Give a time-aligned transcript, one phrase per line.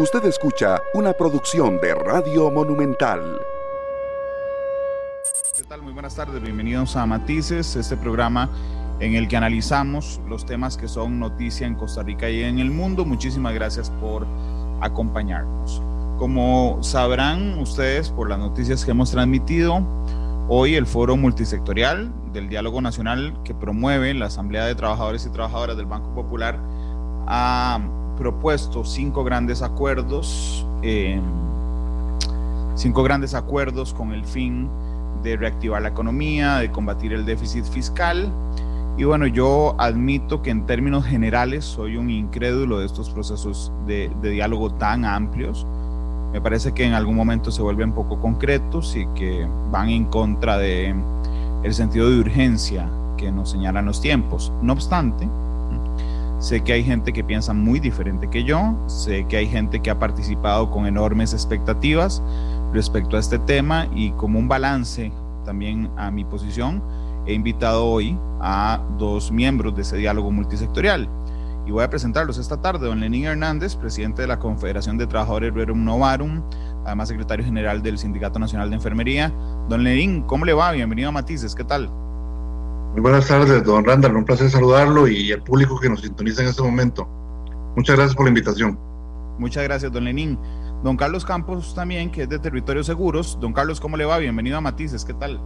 [0.00, 3.38] Usted escucha una producción de Radio Monumental.
[5.54, 5.82] ¿Qué tal?
[5.82, 8.48] Muy buenas tardes, bienvenidos a Matices, este programa
[8.98, 12.70] en el que analizamos los temas que son noticia en Costa Rica y en el
[12.70, 13.04] mundo.
[13.04, 14.26] Muchísimas gracias por
[14.80, 15.82] acompañarnos.
[16.18, 19.86] Como sabrán ustedes por las noticias que hemos transmitido,
[20.48, 25.76] hoy el Foro Multisectorial del Diálogo Nacional que promueve la Asamblea de Trabajadores y Trabajadoras
[25.76, 26.58] del Banco Popular
[27.26, 27.78] ha
[28.20, 31.18] propuesto cinco grandes acuerdos, eh,
[32.74, 34.68] cinco grandes acuerdos con el fin
[35.22, 38.30] de reactivar la economía, de combatir el déficit fiscal.
[38.98, 44.12] Y bueno, yo admito que en términos generales soy un incrédulo de estos procesos de,
[44.20, 45.66] de diálogo tan amplios.
[46.34, 50.58] Me parece que en algún momento se vuelven poco concretos y que van en contra
[50.58, 50.94] de
[51.62, 54.52] el sentido de urgencia que nos señalan los tiempos.
[54.60, 55.26] No obstante,
[56.40, 59.90] Sé que hay gente que piensa muy diferente que yo, sé que hay gente que
[59.90, 62.22] ha participado con enormes expectativas
[62.72, 65.12] respecto a este tema y como un balance
[65.44, 66.82] también a mi posición,
[67.26, 71.10] he invitado hoy a dos miembros de ese diálogo multisectorial
[71.66, 72.88] y voy a presentarlos esta tarde.
[72.88, 76.42] Don Lenín Hernández, presidente de la Confederación de Trabajadores Rerum Novarum,
[76.86, 79.30] además secretario general del Sindicato Nacional de Enfermería.
[79.68, 80.72] Don Lenín, ¿cómo le va?
[80.72, 81.90] Bienvenido a Matices, ¿qué tal?
[82.92, 84.16] Muy buenas tardes, don Randall.
[84.16, 87.06] Un placer saludarlo y al público que nos sintoniza en este momento.
[87.76, 88.78] Muchas gracias por la invitación.
[89.38, 90.36] Muchas gracias, don Lenín.
[90.82, 93.38] Don Carlos Campos también, que es de Territorios Seguros.
[93.40, 94.18] Don Carlos, ¿cómo le va?
[94.18, 95.40] Bienvenido a Matices, ¿qué tal?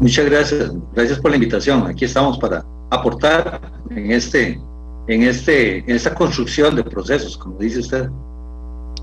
[0.00, 1.86] Muchas gracias, gracias por la invitación.
[1.86, 4.60] Aquí estamos para aportar en este,
[5.08, 8.08] en este, en esta construcción de procesos, como dice usted.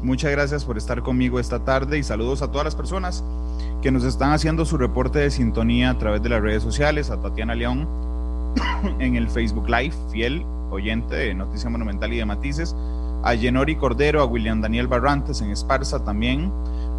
[0.04, 3.24] Muchas gracias por estar conmigo esta tarde y saludos a todas las personas
[3.84, 7.22] que nos están haciendo su reporte de sintonía a través de las redes sociales, a
[7.22, 7.88] Tatiana León
[9.00, 12.76] en el Facebook Live, fiel oyente de Noticia Monumental y de Matices,
[13.24, 16.52] a Yenori Cordero, a William Daniel Barrantes en Esparza también,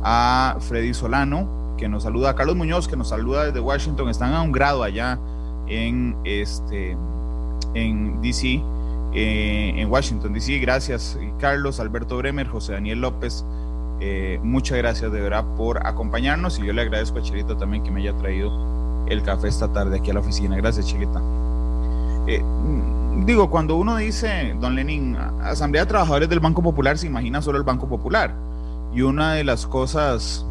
[0.05, 4.33] a Freddy Solano, que nos saluda, a Carlos Muñoz, que nos saluda desde Washington, están
[4.33, 5.19] a un grado allá
[5.67, 6.97] en, este,
[7.75, 8.63] en DC
[9.15, 10.59] eh, en Washington, D.C.
[10.59, 13.45] Gracias, Carlos, Alberto Bremer, José Daniel López.
[14.01, 17.93] Eh, muchas gracias de verdad por acompañarnos y yo le agradezco a Chelita también que
[17.93, 20.57] me haya traído el café esta tarde aquí a la oficina.
[20.57, 21.23] Gracias, Chelita.
[22.27, 22.43] Eh,
[23.25, 27.59] digo, cuando uno dice, don Lenin, Asamblea de Trabajadores del Banco Popular, se imagina solo
[27.59, 28.35] el Banco Popular.
[28.95, 30.45] Y una de las cosas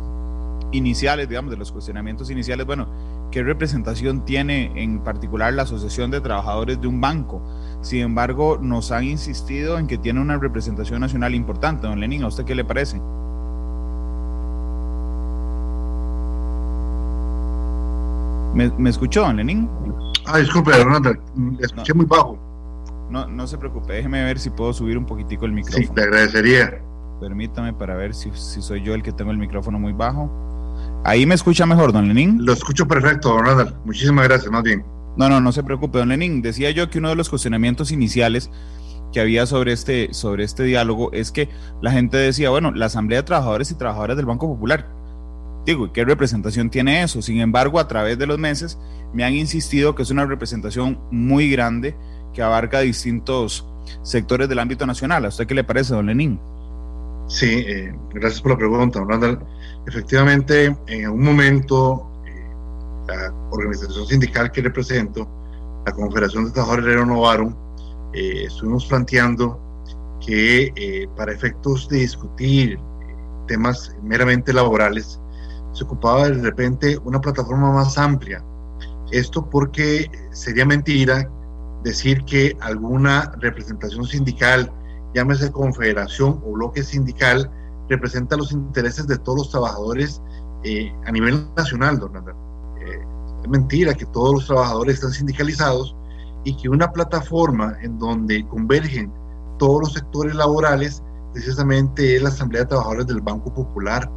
[0.72, 2.88] iniciales, digamos, de los cuestionamientos iniciales, bueno,
[3.32, 7.42] ¿qué representación tiene en particular la Asociación de Trabajadores de un banco?
[7.82, 11.88] Sin embargo, nos han insistido en que tiene una representación nacional importante.
[11.88, 13.02] Don Lenin, ¿a usted qué le parece?
[18.54, 19.70] ¿Me, escuchó, don Lenin?
[20.26, 21.14] Ah, disculpe, Ronaldo,
[21.60, 22.38] escuché muy bajo.
[23.10, 25.86] No, no se preocupe, déjeme ver si puedo subir un poquitico el micrófono.
[25.86, 26.82] Sí, te agradecería.
[27.20, 30.30] Permítame para ver si, si soy yo el que tengo el micrófono muy bajo.
[31.04, 32.46] Ahí me escucha mejor, don Lenin.
[32.46, 33.76] Lo escucho perfecto, don Ronald.
[33.86, 34.84] Muchísimas gracias, más bien.
[35.18, 36.42] No, no, no se preocupe, don Lenin.
[36.42, 38.50] Decía yo que uno de los cuestionamientos iniciales
[39.12, 41.50] que había sobre este, sobre este diálogo es que
[41.82, 44.88] la gente decía, bueno, la Asamblea de Trabajadores y Trabajadoras del Banco Popular,
[45.66, 47.22] digo, ¿qué representación tiene eso?
[47.22, 48.80] Sin embargo, a través de los meses
[49.14, 51.96] me han insistido que es una representación muy grande
[52.34, 53.68] que abarca distintos
[54.04, 55.26] sectores del ámbito nacional.
[55.26, 56.40] ¿A usted qué le parece, don Lenin?
[57.28, 59.40] Sí, eh, gracias por la pregunta, Randall.
[59.88, 62.11] Efectivamente, en un momento
[63.16, 65.28] la organización sindical que represento,
[65.86, 67.56] la Confederación de Trabajadores de Novarum,
[68.14, 69.60] eh, estuvimos planteando
[70.26, 72.80] que eh, para efectos de discutir eh,
[73.48, 75.20] temas meramente laborales,
[75.74, 78.44] se ocupaba de repente una plataforma más amplia.
[79.12, 81.30] Esto porque sería mentira
[81.84, 84.72] decir que alguna representación sindical,
[85.14, 87.50] llámese confederación o bloque sindical,
[87.90, 90.22] representa los intereses de todos los trabajadores
[91.06, 92.36] a nivel nacional, don Andrés
[93.42, 95.96] es mentira que todos los trabajadores están sindicalizados
[96.44, 99.12] y que una plataforma en donde convergen
[99.58, 104.10] todos los sectores laborales precisamente es la Asamblea de Trabajadores del Banco Popular.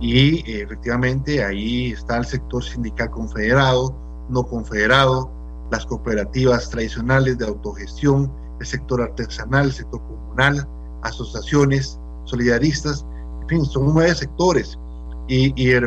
[0.00, 3.96] Y eh, efectivamente ahí está el sector sindical confederado,
[4.28, 5.30] no confederado,
[5.70, 8.30] las cooperativas tradicionales de autogestión,
[8.60, 10.68] el sector artesanal, el sector comunal,
[11.02, 13.06] asociaciones, solidaristas,
[13.42, 14.78] en fin, son nueve sectores
[15.26, 15.80] y, de,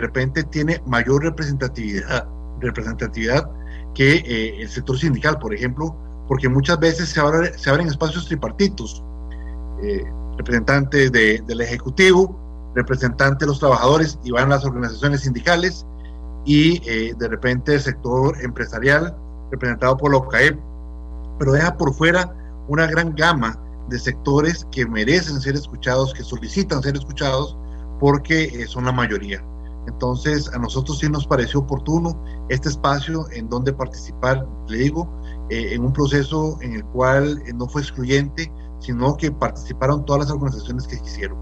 [0.00, 2.26] repente, tiene mayor representatividad,
[2.60, 3.50] representatividad
[3.94, 5.94] que eh, el sector sindical, por ejemplo,
[6.28, 7.20] porque muchas veces se,
[7.58, 9.04] se abren espacios tripartitos,
[9.82, 10.04] eh,
[10.38, 12.40] representantes del Ejecutivo,
[12.74, 15.86] representantes de los trabajadores y van las organizaciones sindicales
[16.44, 19.16] y eh, de repente el sector empresarial
[19.50, 20.58] representado por la OCAEP,
[21.38, 22.34] pero deja por fuera
[22.68, 23.58] una gran gama
[23.88, 27.56] de sectores que merecen ser escuchados, que solicitan ser escuchados,
[27.98, 29.44] porque son la mayoría.
[29.86, 32.18] Entonces, a nosotros sí nos pareció oportuno
[32.48, 35.08] este espacio en donde participar, le digo,
[35.50, 40.22] eh, en un proceso en el cual eh, no fue excluyente, sino que participaron todas
[40.22, 41.38] las organizaciones que quisieron.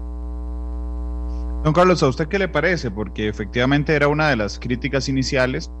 [1.63, 2.91] Don Carlos, ¿a usted qué le parece?
[2.91, 5.71] Porque efectivamente era una de las críticas iniciales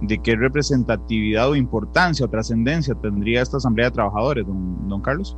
[0.00, 5.36] de qué representatividad o importancia o trascendencia tendría esta Asamblea de Trabajadores, don, don Carlos.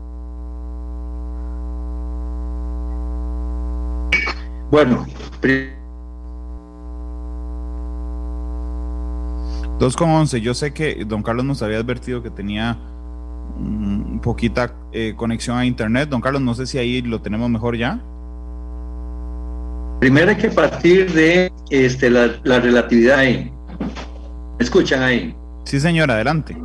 [4.70, 5.06] Bueno,
[9.81, 12.76] 2.11, yo sé que don Carlos nos había advertido que tenía
[13.59, 16.09] un poquita eh, conexión a internet.
[16.09, 18.00] Don Carlos, no sé si ahí lo tenemos mejor ya.
[20.00, 23.50] Primero hay que partir de este, la, relatividad ahí.
[24.59, 25.35] ¿Me escuchan ahí?
[25.65, 26.56] Sí, señor, adelante.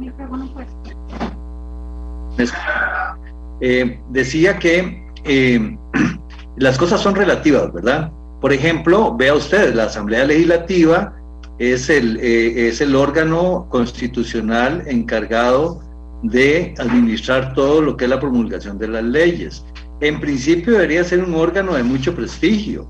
[3.62, 5.78] Eh, decía que eh,
[6.58, 8.12] las cosas son relativas, ¿verdad?
[8.42, 11.16] Por ejemplo, vea usted, la Asamblea Legislativa
[11.60, 15.82] es el, eh, es el órgano constitucional encargado
[16.24, 19.64] de administrar todo lo que es la promulgación de las leyes.
[20.02, 22.88] En principio debería ser un órgano de mucho prestigio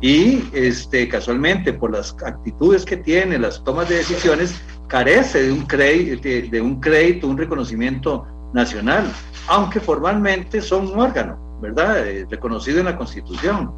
[0.00, 4.54] y este, casualmente por las actitudes que tiene, las tomas de decisiones,
[4.88, 9.10] carece de un, de, un crédito, un reconocimiento nacional,
[9.48, 12.06] aunque formalmente son un órgano, ¿verdad?
[12.06, 13.72] Eh, reconocido en la Constitución.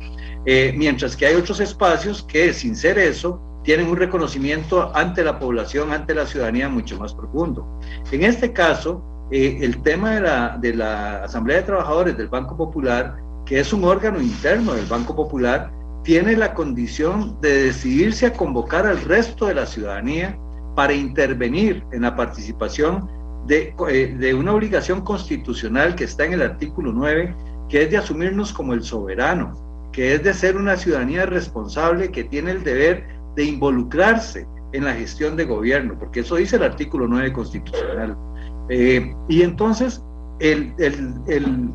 [0.46, 5.38] Eh, mientras que hay otros espacios que sin ser eso tienen un reconocimiento ante la
[5.38, 7.80] población, ante la ciudadanía mucho más profundo.
[8.10, 12.56] En este caso, eh, el tema de la, de la Asamblea de Trabajadores del Banco
[12.56, 13.16] Popular,
[13.46, 15.70] que es un órgano interno del Banco Popular,
[16.02, 20.38] tiene la condición de decidirse a convocar al resto de la ciudadanía
[20.74, 23.08] para intervenir en la participación
[23.46, 27.34] de, eh, de, una obligación constitucional que está en el artículo 9,
[27.68, 29.54] que es de asumirnos como el soberano,
[29.92, 33.06] que es de ser una ciudadanía responsable que tiene el deber
[33.36, 38.16] de involucrarse en la gestión de gobierno, porque eso dice el artículo 9 constitucional.
[38.68, 40.02] Eh, y entonces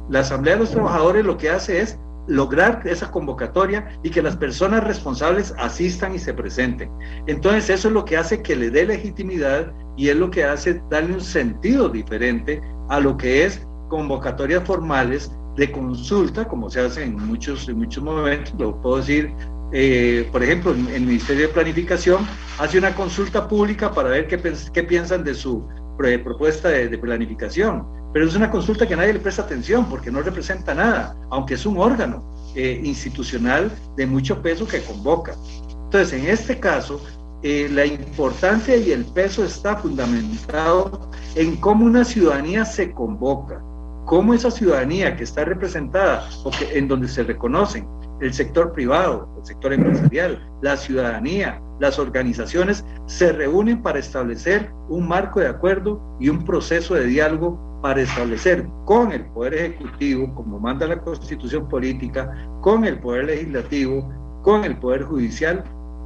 [0.10, 1.98] la Asamblea de los Trabajadores lo que hace es
[2.28, 6.92] lograr esa convocatoria y que las personas responsables asistan y se presenten.
[7.28, 10.82] Entonces eso es lo que hace que le dé legitimidad y es lo que hace
[10.90, 17.04] darle un sentido diferente a lo que es convocatorias formales de consulta, como se hace
[17.04, 19.32] en muchos, en muchos momentos, lo puedo decir
[19.72, 22.28] eh, por ejemplo, en el Ministerio de Planificación
[22.58, 25.64] hace una consulta pública para ver qué, piensan de su
[25.98, 30.74] propuesta de, planificación, pero es una consulta que nadie le presta atención porque no representa
[30.74, 32.24] nada, aunque es un órgano
[32.56, 35.36] eh, institucional de mucho peso que convoca.
[35.84, 37.02] Entonces, en este caso,
[37.44, 43.62] eh, la importancia y el peso está fundamentado en cómo una ciudadanía se convoca,
[44.10, 46.28] cómo esa ciudadanía que está representada
[46.74, 47.88] en donde se reconocen
[48.22, 55.08] el sector privado, el sector empresarial, la ciudadanía, las organizaciones se reúnen para establecer un
[55.08, 60.60] marco de acuerdo y un proceso de diálogo para establecer con el Poder Ejecutivo, como
[60.60, 65.64] manda la Constitución Política, con el Poder Legislativo, con el Poder Judicial,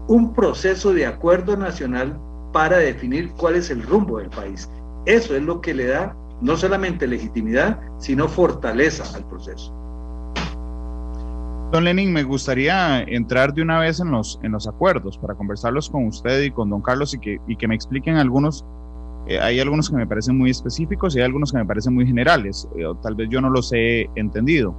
[0.09, 2.19] un proceso de acuerdo nacional
[2.51, 4.69] para definir cuál es el rumbo del país.
[5.06, 6.13] Eso es lo que le da
[6.44, 9.73] no solamente legitimidad, sino fortaleza al proceso.
[11.71, 15.90] Don Lenin, me gustaría entrar de una vez en los, en los acuerdos para conversarlos
[15.90, 18.64] con usted y con don Carlos y que, y que me expliquen algunos.
[19.26, 22.06] Eh, hay algunos que me parecen muy específicos y hay algunos que me parecen muy
[22.06, 22.68] generales.
[22.76, 24.76] Eh, tal vez yo no los he entendido.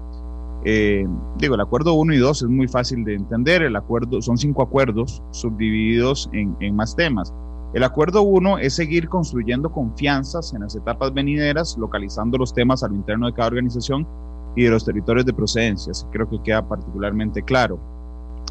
[0.64, 1.04] Eh,
[1.36, 3.62] digo, el acuerdo 1 y 2 es muy fácil de entender.
[3.62, 7.34] El acuerdo, son cinco acuerdos subdivididos en, en más temas.
[7.74, 12.88] El acuerdo 1 es seguir construyendo confianzas en las etapas venideras, localizando los temas a
[12.88, 14.06] lo interno de cada organización
[14.54, 15.92] y de los territorios de procedencia.
[16.12, 17.80] Creo que queda particularmente claro.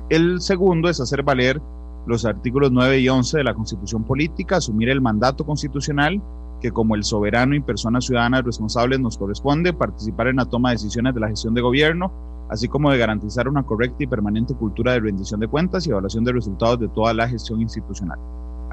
[0.10, 1.62] El segundo es hacer valer
[2.06, 6.22] los artículos 9 y 11 de la Constitución Política, asumir el mandato constitucional
[6.60, 10.76] que como el soberano y personas ciudadanas responsables nos corresponde participar en la toma de
[10.76, 12.12] decisiones de la gestión de gobierno,
[12.50, 16.26] así como de garantizar una correcta y permanente cultura de rendición de cuentas y evaluación
[16.26, 18.20] de resultados de toda la gestión institucional.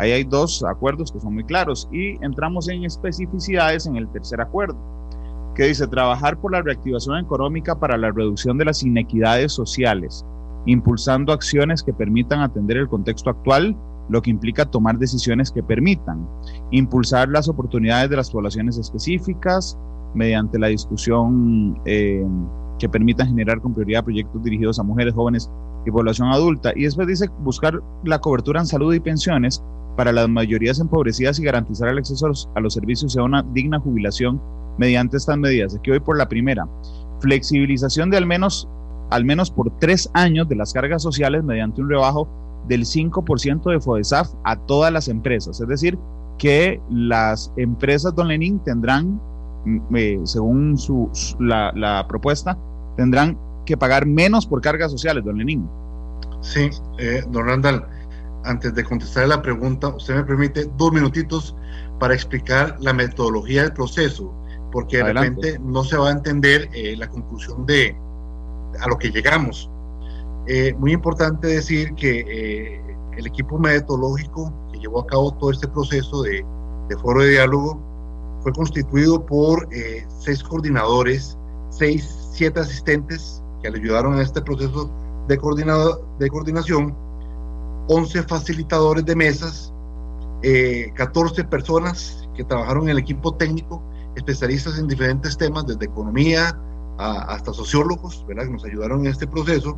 [0.01, 4.41] Ahí hay dos acuerdos que son muy claros y entramos en especificidades en el tercer
[4.41, 4.75] acuerdo
[5.55, 10.25] que dice trabajar por la reactivación económica para la reducción de las inequidades sociales,
[10.65, 13.77] impulsando acciones que permitan atender el contexto actual,
[14.09, 16.27] lo que implica tomar decisiones que permitan,
[16.71, 19.77] impulsar las oportunidades de las poblaciones específicas
[20.15, 22.25] mediante la discusión eh,
[22.79, 25.51] que permitan generar con prioridad proyectos dirigidos a mujeres, jóvenes
[25.85, 26.73] y población adulta.
[26.75, 29.63] Y después dice buscar la cobertura en salud y pensiones
[30.01, 33.79] para las mayorías empobrecidas y garantizar el acceso a los, servicios y a una digna
[33.79, 34.41] jubilación
[34.79, 35.77] mediante estas medidas.
[35.77, 36.67] Aquí voy por la primera.
[37.21, 38.67] Flexibilización de al menos,
[39.11, 42.27] al menos por tres años de las cargas sociales mediante un rebajo
[42.67, 45.61] del 5% de FODESAF a todas las empresas.
[45.61, 45.99] Es decir,
[46.39, 49.21] que las empresas Don Lenin tendrán,
[49.67, 52.57] mm, eh, según su, la, la, propuesta,
[52.97, 55.69] tendrán que pagar menos por cargas sociales, Don Lenin.
[56.41, 57.85] Sí, eh, don Randall,
[58.45, 61.55] antes de contestar la pregunta, usted me permite dos minutitos
[61.99, 64.33] para explicar la metodología del proceso,
[64.73, 67.97] porque de repente no se va a entender eh, la conclusión de
[68.81, 69.71] a lo que llegamos.
[70.47, 75.69] Eh, muy importante decir que eh, el equipo metodológico que llevó a cabo todo este
[75.69, 76.45] proceso de,
[76.89, 77.79] de foro de diálogo
[78.43, 79.69] fue constituido por
[80.21, 81.37] seis coordinadores,
[81.69, 84.91] seis, siete asistentes que le ayudaron a este proceso
[85.29, 86.97] de, coordinado, de coordinación
[87.89, 89.73] 11 facilitadores de mesas,
[90.95, 93.83] 14 eh, personas que trabajaron en el equipo técnico,
[94.17, 96.59] especialistas en diferentes temas, desde economía
[96.99, 98.45] hasta sociólogos, ¿verdad?
[98.45, 99.77] que nos ayudaron en este proceso,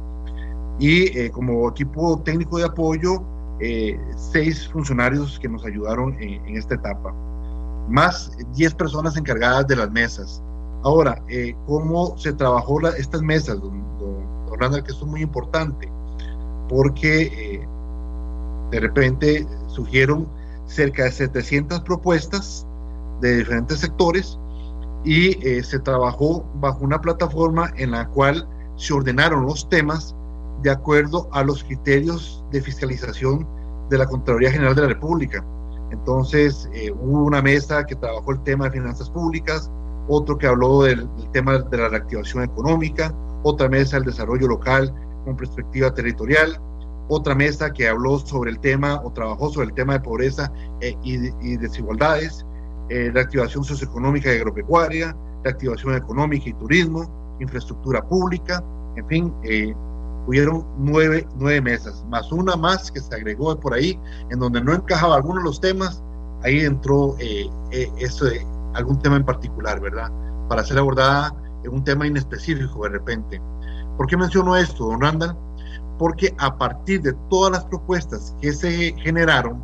[0.81, 3.23] y eh, como equipo técnico de apoyo,
[3.61, 7.15] eh, seis funcionarios que nos ayudaron en, esta etapa,
[7.89, 10.43] más 10 personas encargadas de las mesas.
[10.83, 11.23] Ahora,
[11.67, 15.89] ¿cómo se trabajó estas mesas, don, don, que esto es muy importante,
[16.69, 17.52] porque
[18.73, 20.27] de repente surgieron
[20.67, 22.67] cerca de 700 propuestas
[23.21, 24.39] de diferentes sectores
[25.05, 30.17] y eh, se trabajó bajo una plataforma en la cual se ordenaron los temas
[30.63, 33.47] de acuerdo a los criterios de fiscalización
[33.91, 35.45] de la Contraloría General de la República.
[35.91, 39.71] Entonces eh, hubo una mesa que trabajó el tema de finanzas públicas,
[40.09, 43.13] otro que habló del, del tema de la reactivación económica,
[43.43, 44.95] otra mesa del desarrollo local
[45.27, 46.59] con perspectiva territorial,
[47.15, 50.97] otra mesa que habló sobre el tema o trabajó sobre el tema de pobreza eh,
[51.03, 52.45] y, desigualdades,
[52.89, 58.63] eh, reactivación socioeconómica y agropecuaria, reactivación económica y turismo, infraestructura pública,
[58.97, 59.75] en fin, eh,
[60.27, 63.99] hubieron nueve, nueve mesas, más una más que se agregó por ahí,
[64.31, 66.03] en donde no encajaba alguno de los temas,
[66.43, 67.49] ahí entró eh,
[67.99, 70.11] eso de algún tema en particular, ¿verdad?
[70.49, 73.41] Para ser abordada en un tema inespecífico de repente.
[73.97, 75.37] ¿Por qué menciono esto, don Randall?
[76.03, 79.63] Porque a partir de todas las propuestas que se generaron,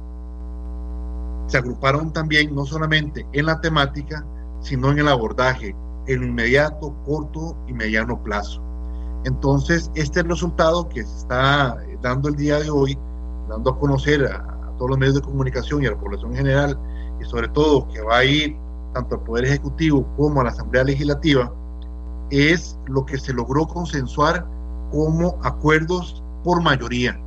[1.48, 4.24] se agruparon también no solamente en la temática,
[4.60, 5.74] sino en el abordaje,
[6.06, 8.62] en inmediato, corto y mediano plazo.
[9.24, 12.96] Entonces, este es el resultado que se está dando el día de hoy,
[13.48, 16.36] dando a conocer a, a todos los medios de comunicación y a la población en
[16.36, 16.78] general,
[17.20, 18.56] y sobre todo que va a ir
[18.94, 21.52] tanto al Poder Ejecutivo como a la Asamblea Legislativa,
[22.30, 24.46] es lo que se logró consensuar
[24.92, 27.18] como acuerdos por mayoría.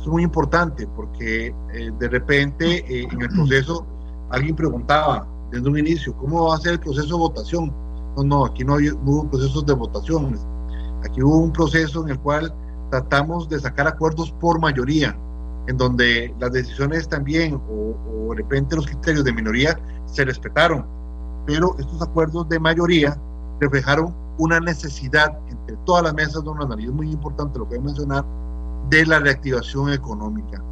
[0.00, 3.86] Es muy importante porque eh, de repente eh, en el proceso
[4.30, 7.74] alguien preguntaba desde un inicio, ¿cómo va a ser el proceso de votación?
[8.16, 10.38] No, no, aquí no, hubo procesos de votación.
[11.04, 12.52] Aquí hubo un proceso en el cual
[12.90, 15.16] tratamos de sacar acuerdos por mayoría,
[15.66, 20.86] en donde las decisiones también o de repente los criterios de minoría se respetaron,
[21.46, 23.18] pero estos acuerdos de mayoría
[23.60, 27.84] reflejaron una necesidad entre todas las mesas de una nariz, muy importante lo que voy
[27.84, 28.24] a mencionar,
[28.88, 30.62] de la reactivación económica.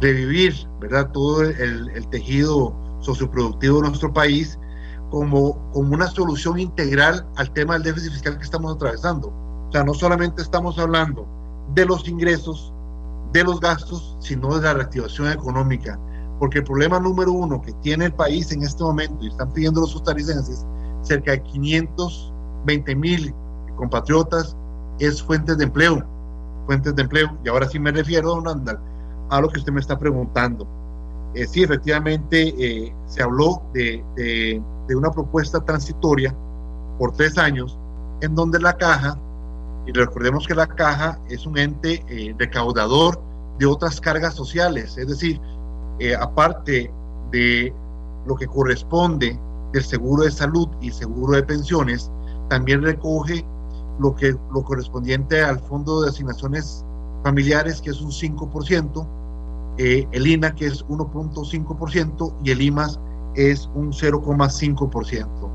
[0.00, 1.10] Revivir, ¿verdad?
[1.12, 4.58] Todo el, el tejido socioproductivo de nuestro país
[5.10, 9.28] como, como una solución integral al tema del déficit fiscal que estamos atravesando.
[9.28, 11.26] O sea, no solamente estamos hablando
[11.74, 12.72] de los ingresos,
[13.32, 15.98] de los gastos, sino de la reactivación económica.
[16.38, 19.80] Porque el problema número uno que tiene el país en este momento, y están pidiendo
[19.80, 20.66] los costarricenses,
[21.06, 23.34] cerca de 520 mil
[23.76, 24.56] compatriotas
[24.98, 26.02] es fuentes de empleo,
[26.66, 27.36] fuentes de empleo.
[27.44, 28.78] Y ahora sí me refiero, don Andal,
[29.30, 30.66] a lo que usted me está preguntando.
[31.34, 36.34] Eh, sí, efectivamente, eh, se habló de, de, una propuesta transitoria
[36.98, 37.78] por tres años,
[38.22, 39.18] en donde la caja,
[39.86, 43.20] y recordemos que la caja es un ente eh, recaudador
[43.58, 45.40] de otras cargas sociales, es decir,
[46.20, 46.90] aparte
[47.30, 47.72] de
[48.26, 49.38] lo que corresponde
[49.72, 52.10] del seguro de salud y seguro de pensiones,
[52.48, 53.44] también recoge
[53.98, 56.84] lo, que, lo correspondiente al Fondo de Asignaciones
[57.24, 59.06] Familiares, que es un 5%,
[59.78, 63.00] eh, el INA, que es 1.5%, y el IMAS
[63.34, 65.50] es un 0,5%.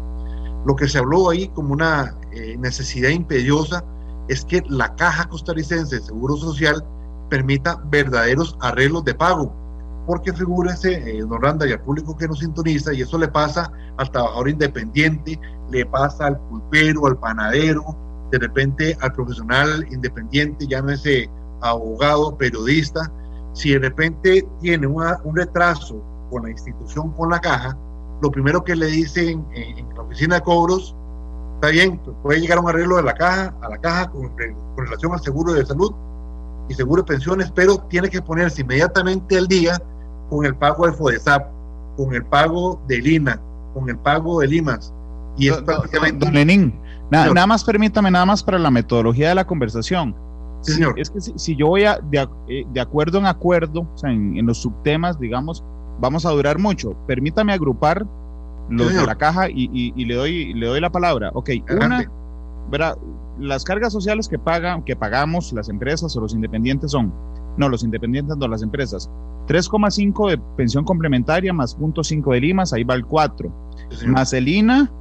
[0.65, 3.83] Lo que se habló ahí como una eh, necesidad imperiosa
[4.27, 6.85] es que la Caja Costarricense de Seguro Social
[7.29, 9.60] permita verdaderos arreglos de pago
[10.05, 13.71] porque figúrese, eh, don Randa, y al público que nos sintoniza, y eso le pasa
[13.97, 15.39] al trabajador independiente,
[15.69, 17.83] le pasa al pulpero, al panadero,
[18.31, 21.29] de repente al profesional independiente, llámese
[21.61, 23.11] abogado, periodista,
[23.53, 27.77] si de repente tiene un retraso con la institución, con la caja,
[28.21, 30.95] lo primero que le dicen en, la oficina de cobros,
[31.55, 34.31] está bien, puede llegar a un arreglo de la caja, a la caja con,
[34.77, 35.93] relación al seguro de salud
[36.69, 39.81] y seguro de pensiones, pero tiene que ponerse inmediatamente al día
[40.31, 41.45] con el pago de FODESAP,
[41.97, 43.39] con el pago del INA,
[43.73, 44.93] con el pago del IMAS.
[45.37, 46.25] Y es prácticamente...
[46.25, 46.73] Don Lenín,
[47.11, 50.15] nada, nada más permítame, nada más para la metodología de la conversación.
[50.61, 50.97] Sí, señor.
[50.97, 54.45] Es que si, yo voy a, de, eh, de, acuerdo en acuerdo, o sea, en,
[54.45, 55.65] los subtemas, digamos,
[55.99, 56.95] vamos a durar mucho.
[57.07, 58.05] Permítame agrupar
[58.69, 61.31] los de la caja y, y, le, doy, le doy la palabra.
[61.33, 62.09] Ok, una,
[62.69, 62.95] verá,
[63.37, 67.11] las cargas sociales que, pagan, que pagamos las empresas o los independientes son,
[67.57, 69.09] no, los independientes no, las empresas,
[69.47, 73.51] 3,5 de pensión complementaria más 0.5 de Limas, ahí va el 4.
[74.07, 74.91] más el INA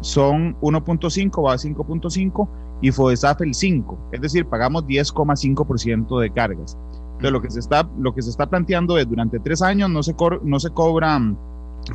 [0.00, 2.48] son 1.5, va a 5.5
[2.80, 6.76] y FODESAF el 5, es decir, pagamos 10,5% de cargas.
[7.18, 10.04] Entonces, lo que se está, lo que se está planteando es durante tres años no
[10.04, 11.36] se, no se cobra mm,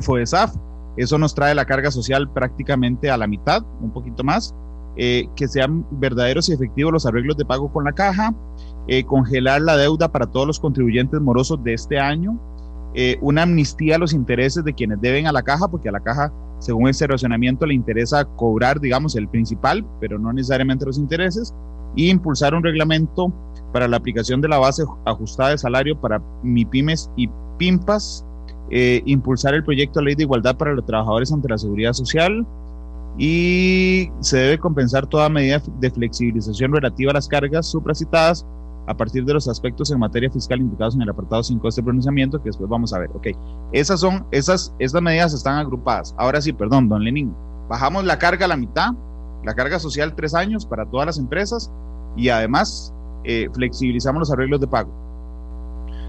[0.00, 0.54] FODESAF,
[0.96, 4.54] eso nos trae la carga social prácticamente a la mitad, un poquito más,
[4.96, 8.34] eh, que sean verdaderos y efectivos los arreglos de pago con la caja,
[8.88, 12.38] eh, congelar la deuda para todos los contribuyentes morosos de este año,
[12.94, 16.00] eh, una amnistía a los intereses de quienes deben a la caja, porque a la
[16.00, 16.32] caja
[16.64, 21.54] según ese razonamiento, le interesa cobrar, digamos, el principal, pero no necesariamente los intereses,
[21.94, 23.32] y impulsar un reglamento
[23.72, 28.24] para la aplicación de la base ajustada de salario para MIPIMES y PIMPAS,
[28.70, 32.46] eh, impulsar el proyecto de ley de igualdad para los trabajadores ante la seguridad social
[33.18, 38.46] y se debe compensar toda medida de flexibilización relativa a las cargas supracitadas
[38.86, 41.82] a partir de los aspectos en materia fiscal indicados en el apartado 5 de este
[41.82, 43.10] pronunciamiento, que después vamos a ver.
[43.14, 43.28] Ok,
[43.72, 46.14] esas son, esas, estas medidas están agrupadas.
[46.18, 47.34] Ahora sí, perdón, don Lenin,
[47.68, 48.92] bajamos la carga a la mitad,
[49.42, 51.70] la carga social tres años para todas las empresas
[52.16, 52.92] y además
[53.24, 54.90] eh, flexibilizamos los arreglos de pago.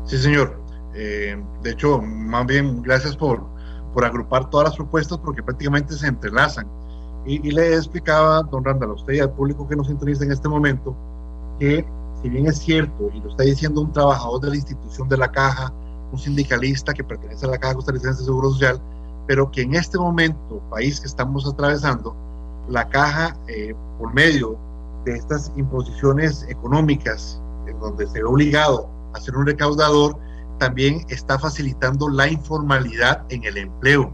[0.06, 0.62] Sí, señor.
[0.94, 3.44] Eh, de hecho, más bien, gracias por,
[3.94, 6.68] por agrupar todas las propuestas porque prácticamente se entrelazan.
[7.26, 10.32] Y, y le explicaba, don Randall, a usted y al público que nos sintoniza en
[10.32, 10.96] este momento,
[11.60, 11.86] que
[12.26, 15.32] si bien es cierto, y lo está diciendo un trabajador de la institución de la
[15.32, 15.72] caja,
[16.12, 18.82] un sindicalista que pertenece a la Caja Costarricense de Seguro Social,
[19.28, 22.16] pero que en este momento, país que estamos atravesando,
[22.68, 24.58] la caja, eh, por medio
[25.06, 30.18] de estas imposiciones económicas, en donde se ve obligado a ser un recaudador,
[30.58, 34.12] también está facilitando la informalidad en el empleo,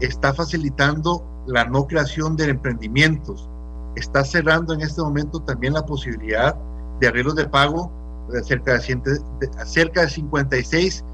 [0.00, 3.48] está facilitando la no creación de emprendimientos,
[3.96, 6.54] está cerrando en este momento también la posibilidad
[7.02, 7.90] de arreglos de pago
[8.30, 11.04] de cerca de, de, cerca de 56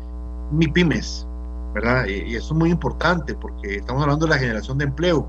[0.53, 1.27] MIPIMES,
[1.75, 2.07] ¿verdad?
[2.07, 5.27] Y, eso es muy importante porque estamos hablando de la generación de empleo.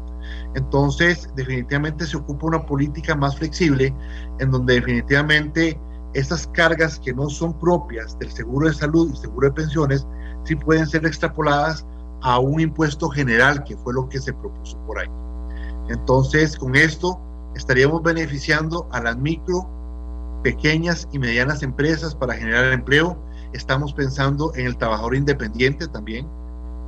[0.55, 3.93] Entonces, definitivamente se ocupa una política más flexible
[4.39, 5.79] en donde definitivamente
[6.13, 10.05] estas cargas que no son propias del seguro de salud y seguro de pensiones
[10.43, 11.85] sí pueden ser extrapoladas
[12.21, 15.07] a un impuesto general, que fue lo que se propuso por ahí.
[15.87, 17.17] Entonces, con esto
[17.55, 19.78] estaríamos beneficiando a las micro
[20.43, 23.17] pequeñas y medianas empresas para generar empleo.
[23.53, 26.27] Estamos pensando en el trabajador independiente también,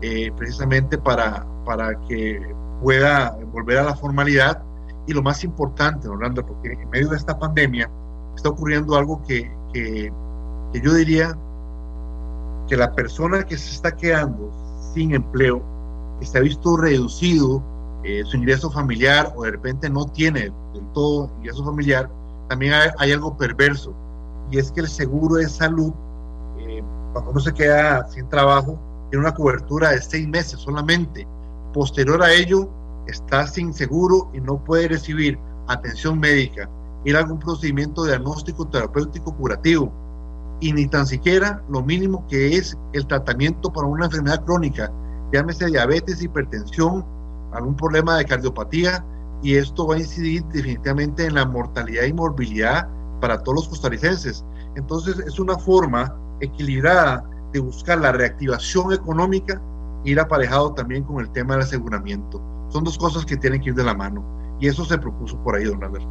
[0.01, 2.39] eh, precisamente para, para que
[2.81, 4.63] pueda volver a la formalidad.
[5.07, 7.89] Y lo más importante, Orlando, porque en medio de esta pandemia
[8.35, 10.11] está ocurriendo algo que, que,
[10.73, 11.37] yo diría
[12.67, 14.51] que la persona que se está quedando
[14.93, 15.61] sin empleo,
[16.19, 17.63] que se ha visto reducido
[18.03, 22.09] eh, su ingreso familiar o de repente no tiene del todo ingreso familiar,
[22.51, 23.93] también hay, algo perverso
[24.51, 25.93] y es que el seguro de salud,
[26.59, 26.83] eh,
[27.13, 28.77] cuando uno se queda sin trabajo,
[29.09, 31.25] tiene una cobertura de seis meses solamente.
[31.71, 32.67] Posterior a ello,
[33.07, 36.69] está sin seguro y no puede recibir atención médica,
[37.05, 39.89] ir a algún procedimiento diagnóstico terapéutico curativo
[40.59, 44.91] y ni tan siquiera lo mínimo que es el tratamiento para una enfermedad crónica,
[45.31, 47.05] llámese diabetes, hipertensión,
[47.53, 49.05] algún problema de cardiopatía,
[49.41, 52.87] y esto va a incidir definitivamente en la mortalidad y morbilidad
[53.19, 54.45] para todos los costarricenses.
[54.75, 59.61] Entonces es una forma equilibrada de buscar la reactivación económica
[60.03, 62.41] ir aparejado también con el tema del aseguramiento.
[62.69, 64.23] Son dos cosas que tienen que ir de la mano
[64.59, 66.05] y eso se propuso por ahí, don Albert.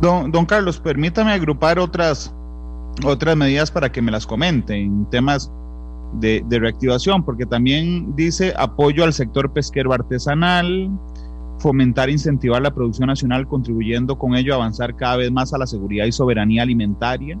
[0.00, 2.34] Don, don Carlos, permítame agrupar otras,
[3.04, 5.52] otras medidas para que me las comente en temas
[6.14, 10.90] de reactivación, porque también dice apoyo al sector pesquero artesanal,
[11.60, 15.58] fomentar e incentivar la producción nacional, contribuyendo con ello a avanzar cada vez más a
[15.58, 17.38] la seguridad y soberanía alimentaria,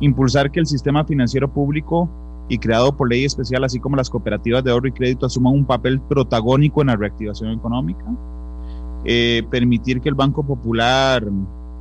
[0.00, 2.08] impulsar que el sistema financiero público
[2.48, 5.64] y creado por ley especial, así como las cooperativas de ahorro y crédito, asuman un
[5.64, 8.04] papel protagónico en la reactivación económica,
[9.04, 11.24] eh, permitir que el Banco Popular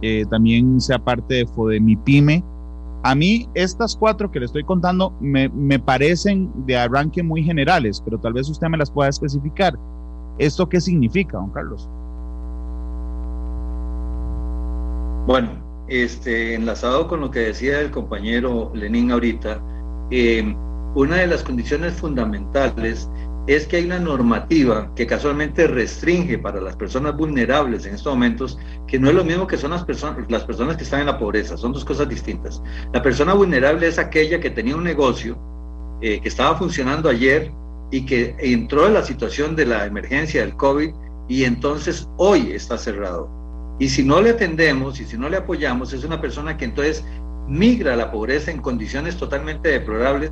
[0.02, 2.42] eh, también sea parte de FODEMIPYME
[3.04, 8.02] A mí estas cuatro que le estoy contando me, me, parecen de arranque muy generales,
[8.04, 9.78] pero tal vez usted me las pueda especificar.
[10.40, 11.90] ¿Esto qué significa, don Carlos?
[15.28, 15.50] Bueno,
[15.90, 19.62] este, enlazado con lo que decía el compañero Lenín ahorita,
[20.12, 20.56] eh,
[20.96, 23.10] una de las condiciones fundamentales
[23.48, 28.58] es que hay una normativa que casualmente restringe para las personas vulnerables en estos momentos,
[28.88, 31.18] que no es lo mismo que son las, personas las personas que están en la
[31.18, 32.62] pobreza, son dos cosas distintas.
[32.94, 35.38] La persona vulnerable es aquella que tenía un negocio
[36.02, 37.52] eh, que estaba funcionando ayer
[37.92, 40.92] y que entró en la situación de la emergencia del COVID
[41.28, 43.30] y entonces hoy está cerrado.
[43.80, 47.04] Y si no le atendemos y si no le apoyamos, es una persona que entonces
[47.48, 50.32] migra a la pobreza en condiciones totalmente deplorables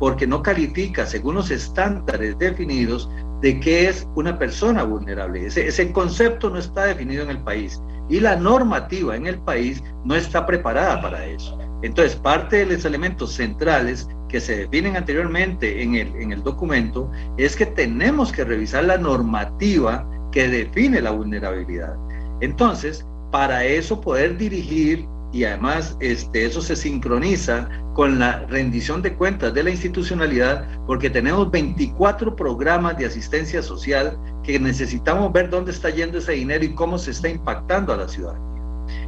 [0.00, 3.08] porque no califica según los estándares definidos
[3.40, 5.46] de qué es una persona vulnerable.
[5.46, 9.82] Ese, ese, concepto no está definido en el país y la normativa en el país
[10.04, 11.58] no está preparada para eso.
[11.82, 17.10] Entonces, parte de los elementos centrales que se definen anteriormente en el, en el documento
[17.36, 21.94] es que tenemos que revisar la normativa que define la vulnerabilidad.
[22.40, 29.14] Entonces, para eso poder dirigir y además este, eso se sincroniza con la rendición de
[29.14, 35.72] cuentas de la institucionalidad porque tenemos 24 programas de asistencia social que necesitamos ver dónde
[35.72, 38.48] está yendo ese dinero y cómo se está impactando a la ciudadanía.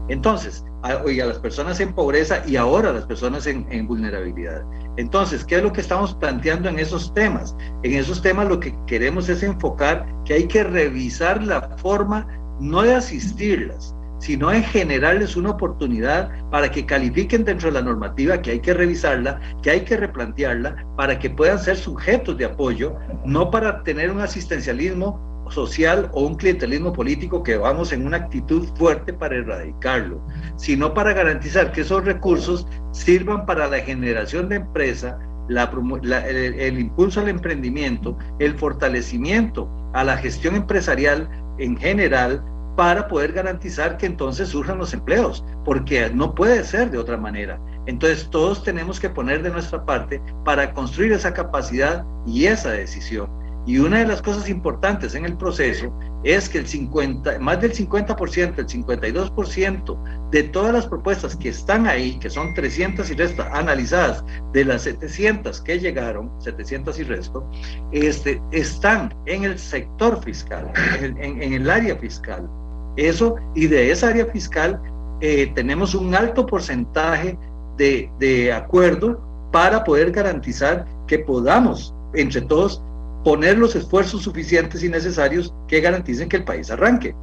[0.08, 4.62] Entonces, a, a las personas en pobreza y ahora a las personas en, en vulnerabilidad.
[5.00, 7.56] Entonces, ¿qué es lo que estamos planteando en esos temas?
[7.82, 12.26] En esos temas lo que queremos es enfocar que hay que revisar la forma
[12.60, 18.42] no de asistirlas, sino en generarles una oportunidad para que califiquen dentro de la normativa,
[18.42, 22.94] que hay que revisarla, que hay que replantearla, para que puedan ser sujetos de apoyo,
[23.24, 28.68] no para tener un asistencialismo social o un clientelismo político que vamos en una actitud
[28.76, 30.20] fuerte para erradicarlo,
[30.56, 36.14] sino para garantizar que esos recursos sirvan para la generación de empresa, el,
[36.54, 42.42] el impulso al emprendimiento, el fortalecimiento a la gestión empresarial en general,
[42.76, 47.60] para poder garantizar que entonces surjan los empleos, porque no puede ser de otra manera.
[47.86, 53.28] Entonces todos tenemos que poner de nuestra parte para construir esa capacidad y esa decisión.
[53.66, 55.92] Y una de las cosas importantes en el proceso
[56.24, 61.86] es que el 50, más del 50%, el 52% de todas las propuestas que están
[61.86, 67.48] ahí, que son 300 y resto, analizadas de las 700 que llegaron, 700 y resto,
[67.92, 72.48] este, están en el sector fiscal, en, en el área fiscal.
[72.96, 74.80] Eso, y de esa área fiscal
[75.20, 77.38] eh, tenemos un alto porcentaje
[77.76, 79.20] de, de acuerdo
[79.52, 82.82] para poder garantizar que podamos, entre todos,
[83.24, 87.14] poner los esfuerzos suficientes y necesarios que garanticen que el país arranque.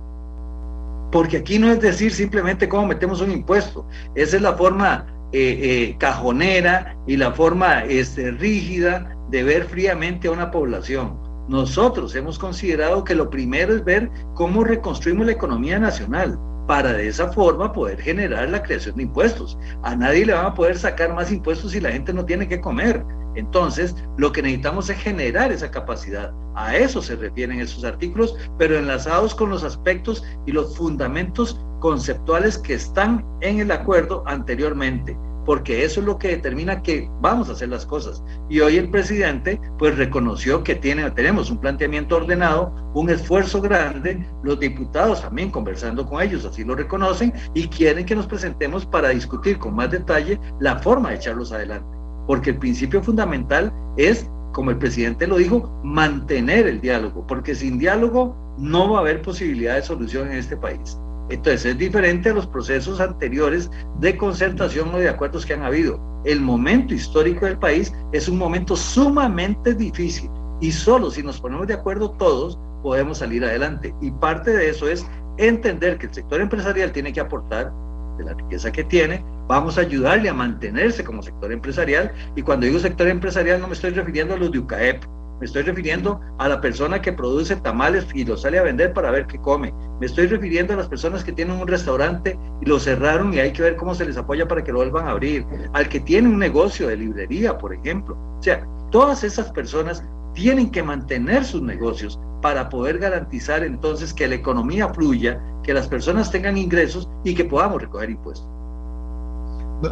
[1.12, 5.60] Porque aquí no es decir simplemente cómo metemos un impuesto, esa es la forma eh,
[5.62, 11.18] eh, cajonera y la forma este, rígida de ver fríamente a una población.
[11.48, 17.08] Nosotros hemos considerado que lo primero es ver cómo reconstruimos la economía nacional para de
[17.08, 19.58] esa forma poder generar la creación de impuestos.
[19.84, 22.60] A nadie le van a poder sacar más impuestos si la gente no tiene que
[22.60, 23.04] comer.
[23.38, 26.34] Entonces, lo que necesitamos es generar esa capacidad.
[26.56, 32.58] A eso se refieren esos artículos, pero enlazados con los aspectos y los fundamentos conceptuales
[32.58, 37.54] que están en el acuerdo anteriormente porque eso es lo que determina que vamos a
[37.54, 38.22] hacer las cosas.
[38.50, 44.28] Y hoy el presidente pues reconoció que tiene, tenemos un planteamiento ordenado, un esfuerzo grande,
[44.44, 49.08] los diputados también conversando con ellos, así lo reconocen, y quieren que nos presentemos para
[49.08, 51.98] discutir con más detalle la forma de echarlos adelante.
[52.28, 57.80] Porque el principio fundamental es, como el presidente lo dijo, mantener el diálogo, porque sin
[57.80, 60.98] diálogo no va a haber posibilidad de solución en este país.
[61.30, 66.00] Entonces es diferente a los procesos anteriores de concertación o de acuerdos que han habido.
[66.24, 70.30] El momento histórico del país es un momento sumamente difícil
[70.62, 73.94] y solo si nos ponemos de acuerdo todos podemos salir adelante.
[74.02, 75.06] Y parte de eso es
[75.38, 77.72] entender que el sector empresarial tiene que aportar
[78.18, 82.12] de la riqueza que tiene, vamos a ayudarle a mantenerse como sector empresarial.
[82.36, 85.04] Y cuando digo sector empresarial no me estoy refiriendo a los de UCAEP,
[85.40, 89.12] me estoy refiriendo a la persona que produce tamales y los sale a vender para
[89.12, 89.72] ver qué come.
[90.00, 93.54] Me estoy refiriendo a las personas que tienen un restaurante y lo cerraron y hay
[93.54, 95.46] que ver cómo se les apoya para que lo vuelvan a abrir.
[95.74, 98.18] Al que tiene un negocio de librería, por ejemplo.
[98.40, 100.04] O sea, todas esas personas
[100.38, 105.88] tienen que mantener sus negocios para poder garantizar entonces que la economía fluya, que las
[105.88, 108.48] personas tengan ingresos y que podamos recoger impuestos.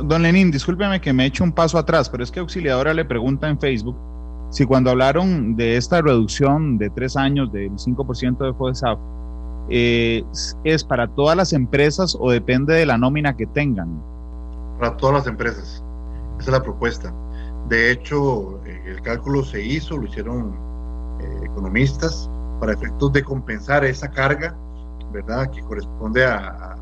[0.04, 3.06] Don Lenín, discúlpeme que me he hecho un paso atrás, pero es que Auxiliadora le
[3.06, 3.98] pregunta en Facebook
[4.52, 9.00] si cuando hablaron de esta reducción de tres años del 5% de FODESAF,
[9.70, 10.24] eh,
[10.64, 14.00] ¿es para todas las empresas o depende de la nómina que tengan?
[14.78, 15.84] Para todas las empresas.
[16.38, 17.12] Esa es la propuesta.
[17.68, 18.60] De hecho,
[18.96, 20.56] el cálculo se hizo, lo hicieron
[21.20, 22.30] eh, economistas
[22.60, 24.56] para efectos de compensar esa carga,
[25.12, 25.50] ¿verdad?
[25.52, 26.78] Que corresponde al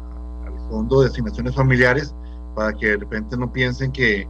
[0.70, 2.16] Fondo de Asignaciones Familiares,
[2.56, 4.28] para que de repente no piensen que,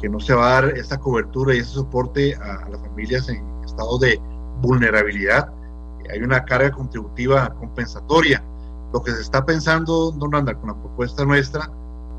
[0.00, 3.42] que no se va a dar esa cobertura y ese soporte a, las familias en
[3.64, 4.20] estado de
[4.60, 5.50] vulnerabilidad.
[6.10, 8.44] Hay una carga contributiva compensatoria.
[8.92, 11.68] Lo que se está pensando, don Randall, con la propuesta nuestra,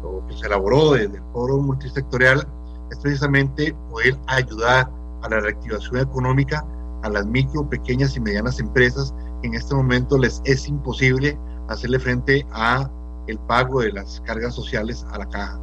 [0.03, 2.45] lo que se elaboró desde el foro multisectorial,
[2.91, 4.89] es precisamente poder ayudar
[5.23, 6.65] a la reactivación económica
[7.03, 11.37] a las micro, pequeñas y medianas empresas que en este momento les es imposible
[11.69, 12.89] hacerle frente a
[13.27, 15.59] el pago de las cargas sociales a la caja.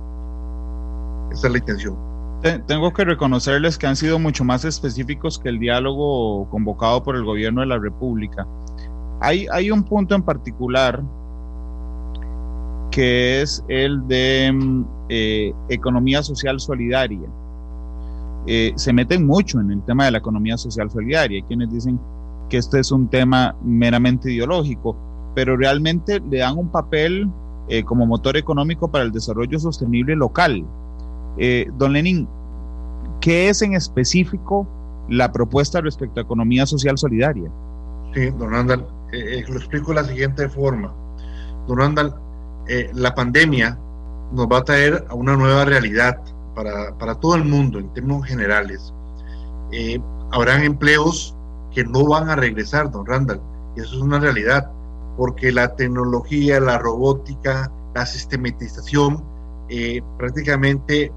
[1.33, 1.97] Esa es la intención.
[2.67, 7.25] Tengo que reconocerles que han sido mucho más específicos que el diálogo convocado por el
[7.25, 8.47] gobierno de la República.
[9.21, 11.03] Hay, hay un punto en particular
[12.95, 17.29] que es el de mm, eh, economía social solidaria.
[18.47, 21.39] Eh, se meten mucho en el tema de la economía social solidaria.
[21.39, 21.99] Hay quienes dicen
[22.49, 24.97] que este es un tema meramente ideológico,
[25.35, 27.29] pero realmente le dan un papel
[27.69, 30.65] eh, como motor económico para el desarrollo sostenible local.
[31.77, 32.29] don Lenin,
[33.21, 34.69] ¿qué es en específico
[35.09, 37.51] la propuesta respecto a economía social solidaria?
[38.15, 40.95] Sí, don Andal, lo explico de la siguiente forma.
[41.67, 42.15] Don Andal,
[42.67, 43.79] eh, la pandemia
[44.33, 46.19] nos va a traer a una nueva realidad
[46.55, 48.93] para, para todo el mundo en términos generales.
[49.73, 50.01] Eh,
[50.33, 51.37] habrán empleos
[51.73, 53.41] que no van a regresar, don Randall,
[53.77, 54.71] y eso es una realidad,
[55.17, 59.23] porque la tecnología, la robótica, la sistematización
[59.69, 61.13] eh, prácticamente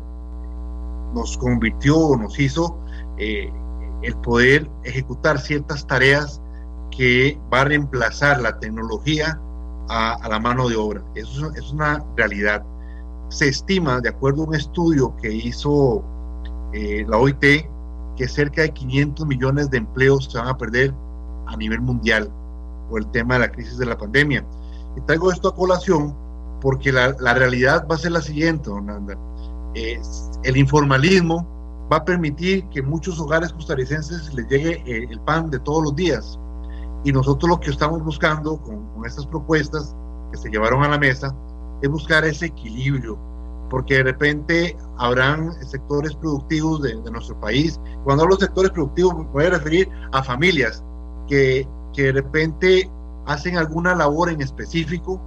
[1.13, 2.77] nos convirtió nos hizo
[3.17, 6.41] el poder ejecutar ciertas tareas
[6.91, 9.39] que va a reemplazar la tecnología
[9.89, 11.01] a, la mano de obra.
[11.15, 12.63] Eso es una realidad.
[13.29, 16.03] Se estima, de acuerdo a un estudio que hizo
[16.73, 17.67] eh, la OIT,
[18.15, 20.93] que cerca de 500 millones de empleos se van a perder
[21.45, 22.31] a nivel mundial
[22.89, 24.45] por el tema de la crisis de la pandemia.
[24.95, 26.15] Y traigo esto a colación
[26.61, 28.87] porque la, la realidad va a ser la siguiente, don
[29.75, 30.01] eh,
[30.43, 31.45] el informalismo
[31.91, 35.95] va a permitir que muchos hogares costarricenses les llegue eh, el pan de todos los
[35.95, 36.39] días.
[37.03, 39.95] Y nosotros lo que estamos buscando con, con estas propuestas
[40.31, 41.33] que se llevaron a la mesa
[41.81, 43.17] es buscar ese equilibrio,
[43.69, 47.79] porque de repente habrán sectores productivos de, nuestro país.
[48.03, 50.83] Cuando hablo de sectores productivos me voy a referir a familias
[51.27, 52.91] que, que de repente
[53.25, 55.21] hacen alguna labor en específico,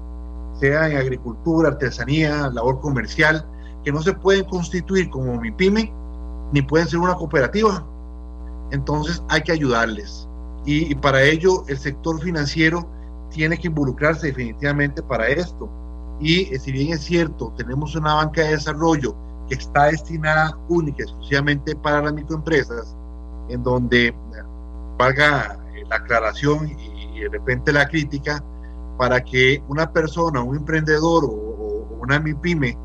[0.54, 3.46] sea en agricultura, artesanía, labor comercial,
[3.84, 5.92] que no se pueden constituir como mi pyme,
[6.52, 7.86] ni pueden ser una cooperativa.
[8.70, 10.28] Entonces hay que ayudarles.
[10.64, 12.86] Y, para ello el sector financiero
[13.30, 15.70] tiene que involucrarse definitivamente para esto.
[16.20, 19.16] Y eh, si bien es cierto, tenemos una banca de desarrollo
[19.48, 22.94] que está destinada única, exclusivamente para las microempresas,
[23.48, 24.14] en donde
[24.98, 28.42] valga eh, la aclaración y, de repente la crítica,
[28.96, 32.76] para que una persona, un emprendedor o, o una MIPYME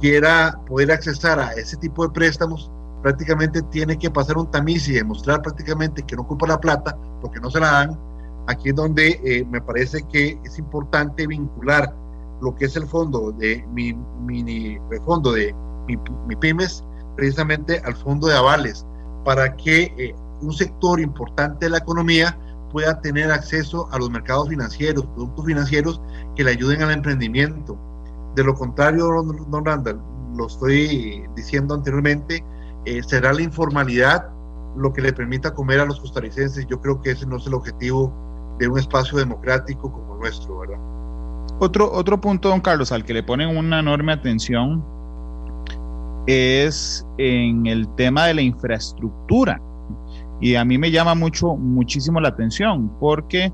[0.00, 2.70] quiera poder accesar a ese tipo de préstamos,
[3.02, 7.40] prácticamente tiene que pasar un tamiz y demostrar prácticamente que no ocupa la plata porque
[7.40, 7.98] no se la dan.
[8.46, 11.94] Aquí es donde eh, me parece que es importante vincular
[12.40, 15.54] lo que es el fondo de mi, mini fondo de
[15.86, 16.84] mi, pymes
[17.16, 18.86] precisamente al fondo de avales
[19.24, 22.38] para que eh, un sector importante de la economía
[22.70, 26.00] pueda tener acceso a los mercados financieros, productos financieros
[26.36, 27.78] que le ayuden al emprendimiento.
[28.34, 29.06] De lo contrario,
[29.48, 30.00] don Randall,
[30.36, 32.44] lo estoy diciendo anteriormente,
[32.88, 34.28] eh, será la informalidad
[34.76, 36.66] lo que le permita comer a los costarricenses.
[36.66, 38.12] Yo creo que ese no es el objetivo
[38.58, 40.78] de un espacio democrático como nuestro, ¿verdad?
[41.60, 44.84] Otro, otro punto, don Carlos, al que le ponen una enorme atención
[46.26, 49.60] es en el tema de la infraestructura.
[50.40, 53.52] Y a mí me llama mucho, muchísimo la atención porque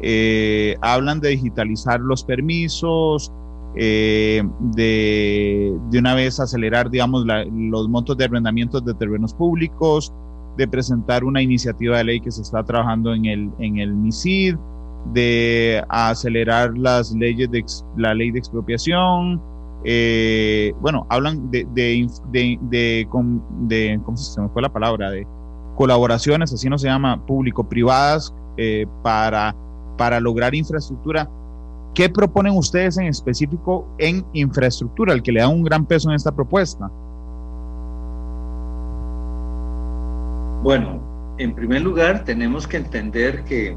[0.00, 3.32] eh, hablan de digitalizar los permisos,
[3.76, 10.12] eh, de, de, una vez acelerar, digamos, los montos de arrendamientos de terrenos públicos,
[10.56, 14.56] de presentar una iniciativa de ley que se está trabajando en el, en el MISID,
[15.12, 17.64] de acelerar las leyes de
[17.96, 19.42] la ley de expropiación.
[19.84, 25.10] Eh, bueno, hablan de, de, de, de, ¿cómo se me fue la palabra?
[25.10, 25.26] De
[25.74, 29.54] colaboraciones, así no se llama, público-privadas, eh, para,
[29.98, 31.28] para lograr infraestructura
[31.94, 36.16] ¿Qué proponen ustedes en específico en infraestructura, el que le da un gran peso en
[36.16, 36.90] esta propuesta?
[40.62, 41.00] Bueno,
[41.38, 43.76] en primer lugar tenemos que entender que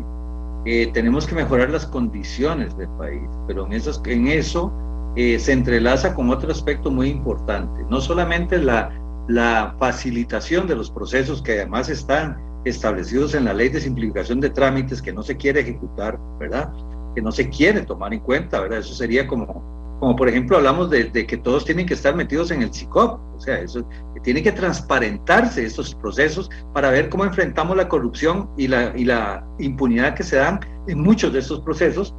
[0.93, 4.71] tenemos que mejorar las condiciones del país, pero en, en eso
[5.15, 8.89] eh, se entrelaza con otro aspecto muy importante, no solamente la,
[9.27, 14.49] la facilitación de los procesos que además están establecidos en la ley de simplificación de
[14.49, 16.71] trámites que no se quiere ejecutar, ¿verdad?
[17.17, 18.77] Que no se quiere tomar en cuenta, ¿verdad?
[18.77, 22.61] Eso sería como, como por ejemplo, hablamos de, que todos tienen que estar metidos en
[22.61, 27.75] el CICOP, o sea, eso que tiene que transparentarse estos procesos para ver cómo enfrentamos
[27.75, 32.13] la corrupción y la, y la impunidad que se dan en muchos de estos procesos,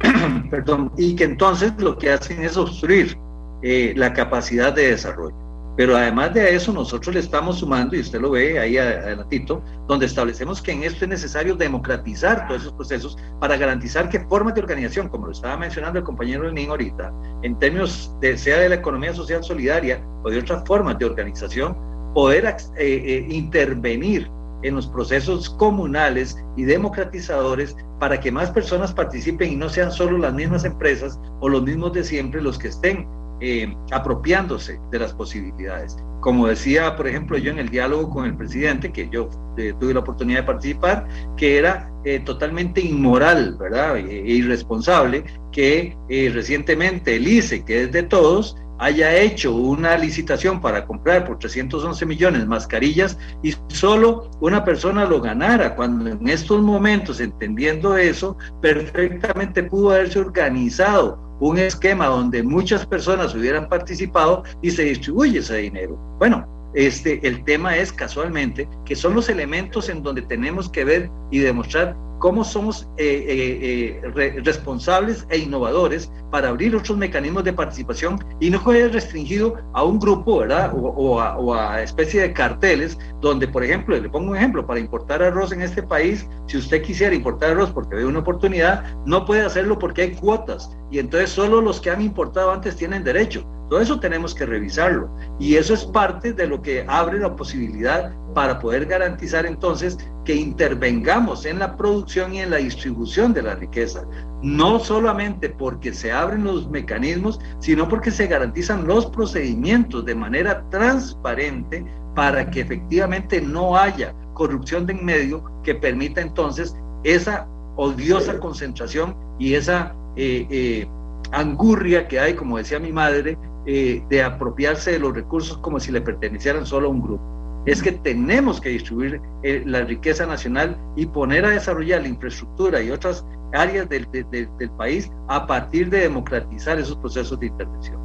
[0.50, 3.16] perdón, y que entonces lo que hacen es obstruir
[3.62, 5.43] eh, la capacidad de desarrollo.
[5.76, 10.06] Pero además de eso, nosotros le estamos sumando, y usted lo ve ahí adelantito, donde
[10.06, 14.60] establecemos que en esto es necesario democratizar todos esos procesos para garantizar que formas de
[14.60, 18.76] organización, como lo estaba mencionando el compañero Lenín ahorita, en términos de sea de la
[18.76, 21.76] economía social solidaria o de otras formas de organización,
[22.14, 24.30] poder eh, eh, intervenir
[24.62, 30.18] en los procesos comunales y democratizadores para que más personas participen y no sean solo
[30.18, 33.06] las mismas empresas o los mismos de siempre los que estén
[33.40, 35.96] eh, apropiándose de las posibilidades.
[36.20, 39.92] Como decía, por ejemplo, yo en el diálogo con el presidente, que yo eh, tuve
[39.92, 43.98] la oportunidad de participar, que era eh, totalmente inmoral, ¿verdad?
[43.98, 45.96] E, irresponsable que
[46.32, 52.06] recientemente el ICE, que es de todos, haya hecho una licitación para comprar por 311
[52.06, 59.62] millones mascarillas y solo una persona lo ganara, cuando en estos momentos, entendiendo eso, perfectamente
[59.62, 65.96] pudo haberse organizado un esquema donde muchas personas hubieran participado y se distribuye ese dinero.
[66.18, 71.10] Bueno, este, el tema es casualmente que son los elementos en donde tenemos que ver
[71.30, 77.52] y demostrar cómo somos eh, eh, eh, responsables e innovadores para abrir otros mecanismos de
[77.52, 80.72] participación y no quede restringido a un grupo, ¿verdad?
[80.74, 84.80] O, a, o, a, especie de carteles donde, por ejemplo, le pongo un ejemplo, para
[84.80, 89.24] importar arroz en este país, si usted quisiera importar arroz porque ve una oportunidad, no
[89.24, 93.44] puede hacerlo porque hay cuotas y entonces solo los que han importado antes tienen derecho.
[93.74, 95.10] Todo eso tenemos que revisarlo.
[95.40, 100.36] Y eso es parte de lo que abre la posibilidad para poder garantizar entonces que
[100.36, 104.04] intervengamos en la producción y en la distribución de la riqueza,
[104.44, 110.64] no solamente porque se abren los mecanismos, sino porque se garantizan los procedimientos de manera
[110.70, 111.84] transparente
[112.14, 119.16] para que efectivamente no haya corrupción de en medio que permita entonces esa odiosa concentración
[119.40, 120.88] y esa eh, eh,
[121.32, 125.92] angurria que hay, como decía mi madre, eh, de apropiarse de los recursos como si
[125.92, 127.22] le pertenecieran solo a un grupo.
[127.66, 132.82] Es que tenemos que distribuir eh, la riqueza nacional y poner a desarrollar la infraestructura
[132.82, 133.24] y otras
[133.54, 137.98] áreas del, del país a partir de democratizar esos procesos de intervención.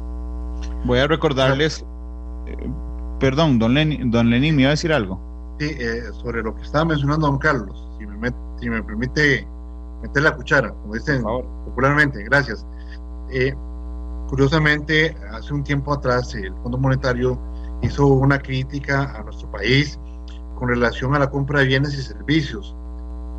[0.84, 1.84] Voy a recordarles,
[2.46, 2.70] eh,
[3.18, 5.20] perdón, don Lenin, don Lenin, ¿me iba a decir algo?
[5.58, 5.76] Sí,
[6.22, 9.46] sobre lo que estaba mencionando don Carlos, si me, si me permite
[10.02, 12.66] meter la cuchara, como dicen popularmente, gracias.
[13.30, 13.54] Eh,
[14.30, 17.36] Curiosamente, hace un tiempo atrás el Fondo Monetario
[17.82, 19.98] hizo una crítica a nuestro país
[20.54, 22.76] con relación a la compra de bienes y servicios,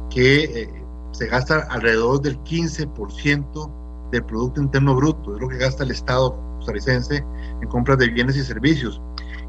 [0.09, 3.71] que eh, se gasta alrededor del 15%
[4.11, 7.23] del Producto Interno Bruto, es lo que gasta el Estado costarricense
[7.61, 9.01] en compras de bienes y servicios.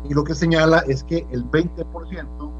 [0.09, 2.53] Y lo que señala es que el 20%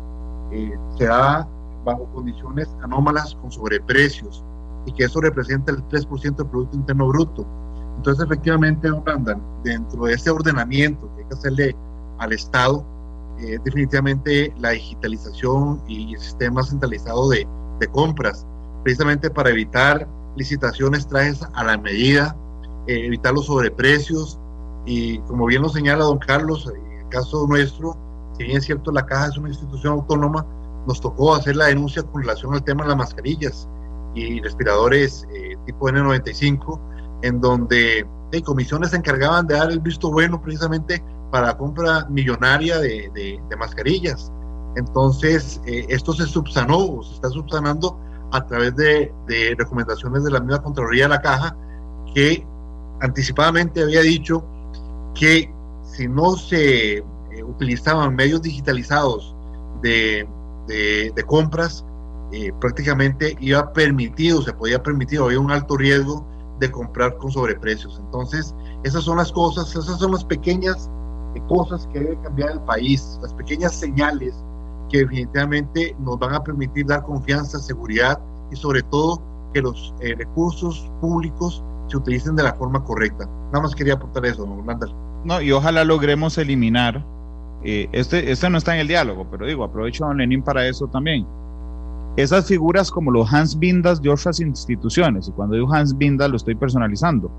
[0.51, 1.49] eh, se da
[1.85, 4.45] bajo condiciones anómalas con sobreprecios
[4.87, 7.62] y que eso representa el 3% del Producto Interno Bruto.
[7.97, 11.77] Entonces, efectivamente, andan dentro de ese ordenamiento que hay que hacerle
[12.19, 12.85] al Estado,
[13.39, 17.47] eh, definitivamente la digitalización y el sistema centralizado de,
[17.81, 18.47] de, compras,
[18.83, 22.37] precisamente para evitar licitaciones trajes a la medida,
[22.87, 24.39] eh, evitar los sobreprecios.
[24.85, 27.97] Y como bien lo señala don Carlos, en el caso nuestro,
[28.37, 30.47] si bien es cierto la caja es una institución autónoma,
[30.87, 33.69] nos tocó hacer la denuncia con relación al tema de las mascarillas
[34.15, 36.79] y respiradores eh, tipo N95
[37.23, 42.07] en donde de comisiones se encargaban de dar el visto bueno precisamente para la compra
[42.09, 44.33] millonaria de, de, mascarillas.
[44.77, 47.99] Entonces, eh, esto se subsanó o se está subsanando
[48.33, 51.57] a través de, de, recomendaciones de la misma Contraloría de la Caja,
[52.15, 52.47] que
[53.01, 54.45] anticipadamente había dicho
[55.15, 55.53] que
[55.85, 57.05] si no se eh,
[57.45, 59.37] utilizaban medios digitalizados
[59.83, 60.27] de,
[60.67, 61.85] de compras,
[62.35, 66.27] eh, prácticamente iba permitido, se podía permitir, había un alto riesgo
[66.63, 68.01] de comprar con sobreprecios.
[68.05, 68.55] Entonces,
[68.85, 70.89] esas son las cosas, esas son las pequeñas
[71.35, 74.33] eh, cosas que debe cambiar el país, las pequeñas señales
[74.89, 78.19] que definitivamente nos van a permitir dar confianza, seguridad
[78.53, 79.21] y sobre todo
[79.53, 83.27] que los eh, recursos públicos se utilicen de la forma correcta.
[83.47, 84.65] Nada más quería aportar eso, don
[85.25, 87.05] No, y ojalá logremos eliminar,
[87.65, 90.67] eh, este, este no está en el diálogo, pero digo, aprovecho a Don Lenin para
[90.67, 91.27] eso también
[92.17, 96.37] esas figuras como los Hans Bindas de otras instituciones, y cuando digo Hans Bindas lo
[96.37, 97.31] estoy personalizando,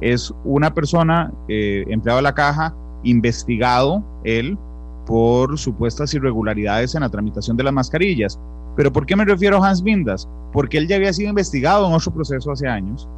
[0.00, 4.58] es una persona, eh, empleado de la caja, investigado él
[5.06, 8.40] por supuestas irregularidades en la tramitación de las mascarillas.
[8.76, 10.28] Pero ¿por qué me refiero a Hans Vindas?
[10.52, 13.08] Porque él ya había sido investigado en otro proceso hace años,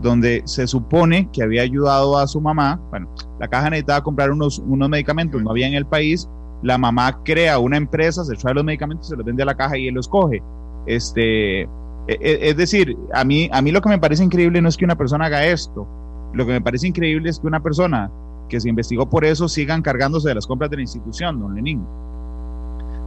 [0.00, 2.80] donde se supone que había ayudado a su mamá.
[2.90, 6.28] Bueno, la caja necesitaba comprar unos, unos medicamentos, no había en el país.
[6.64, 9.76] La mamá crea una empresa, se trae los medicamentos, se los vende a la caja
[9.76, 10.42] y él los coge.
[10.86, 11.68] Este, e,
[12.08, 14.86] e, es decir, a mí, a mí lo que me parece increíble no es que
[14.86, 15.86] una persona haga esto.
[16.32, 18.10] Lo que me parece increíble es que una persona
[18.48, 21.84] que se investigó por eso siga encargándose de las compras de la institución, don Lenín.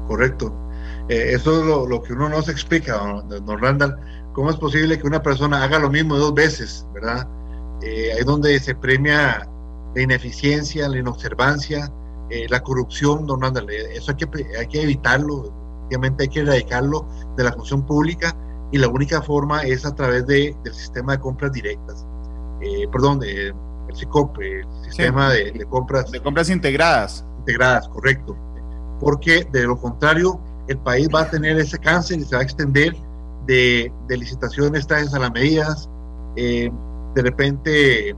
[0.08, 0.54] Correcto.
[1.10, 3.98] Eh, eso es lo, que uno no se explica, don, Randall.
[4.34, 7.28] ¿Cómo es posible que una persona haga lo mismo dos veces, verdad?
[7.82, 9.50] Eh, ahí donde se premia
[9.96, 11.92] la ineficiencia, la inobservancia,
[12.30, 13.70] eh, la corrupción, don Randall.
[13.70, 15.54] Eso hay que, hay que evitarlo,
[15.86, 18.36] obviamente hay que erradicarlo de la función pública
[18.72, 22.06] y la única forma es a través de, del sistema de compras directas.
[22.92, 23.54] perdón, el
[23.94, 26.12] SICOP, el sistema de, de, compras.
[26.12, 27.24] De compras integradas.
[27.40, 28.36] Integradas, correcto.
[29.00, 32.44] Porque de lo contrario, el país va a tener ese cáncer y se va a
[32.44, 32.96] extender
[33.48, 35.90] de, licitaciones trajes a las medidas,
[36.36, 36.70] eh,
[37.16, 38.16] de repente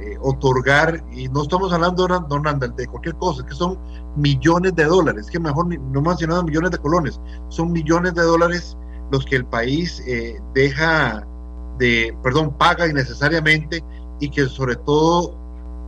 [0.00, 3.78] eh, otorgar, y no estamos hablando, don Randall, de cualquier cosa, que son
[4.16, 8.76] millones de dólares, que mejor no mencionado millones de colones, son millones de dólares
[9.10, 11.26] los que el país eh, deja
[11.78, 13.84] de, perdón, paga innecesariamente
[14.20, 15.34] y que sobre todo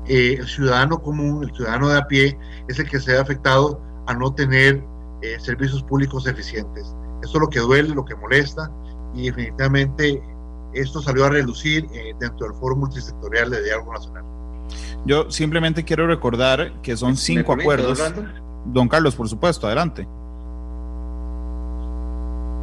[0.06, 2.38] el ciudadano común, el ciudadano de a pie,
[2.68, 4.84] es el que se ha afectado a no tener
[5.22, 6.94] eh, servicios públicos eficientes.
[7.22, 8.70] Esto es lo que duele, lo que molesta
[9.14, 10.22] y definitivamente
[10.74, 14.24] esto salió a relucir eh, dentro del Foro Multisectorial de Diálogo Nacional.
[15.04, 18.00] Yo simplemente quiero recordar que son cinco acuerdos.
[18.66, 20.06] Don Carlos, por supuesto, adelante.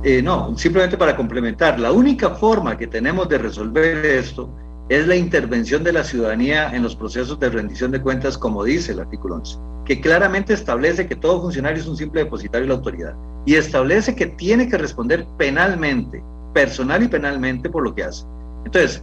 [0.03, 4.49] Eh, no, simplemente para complementar, la única forma que tenemos de resolver esto
[4.87, 8.93] es la intervención de la ciudadanía en los procesos de rendición de cuentas, como dice
[8.93, 12.75] el artículo 11 que claramente establece que todo funcionario es un simple depositario de la
[12.75, 16.23] autoridad y establece que tiene que responder penalmente,
[16.53, 18.25] personal y penalmente por lo que hace.
[18.65, 19.01] Entonces,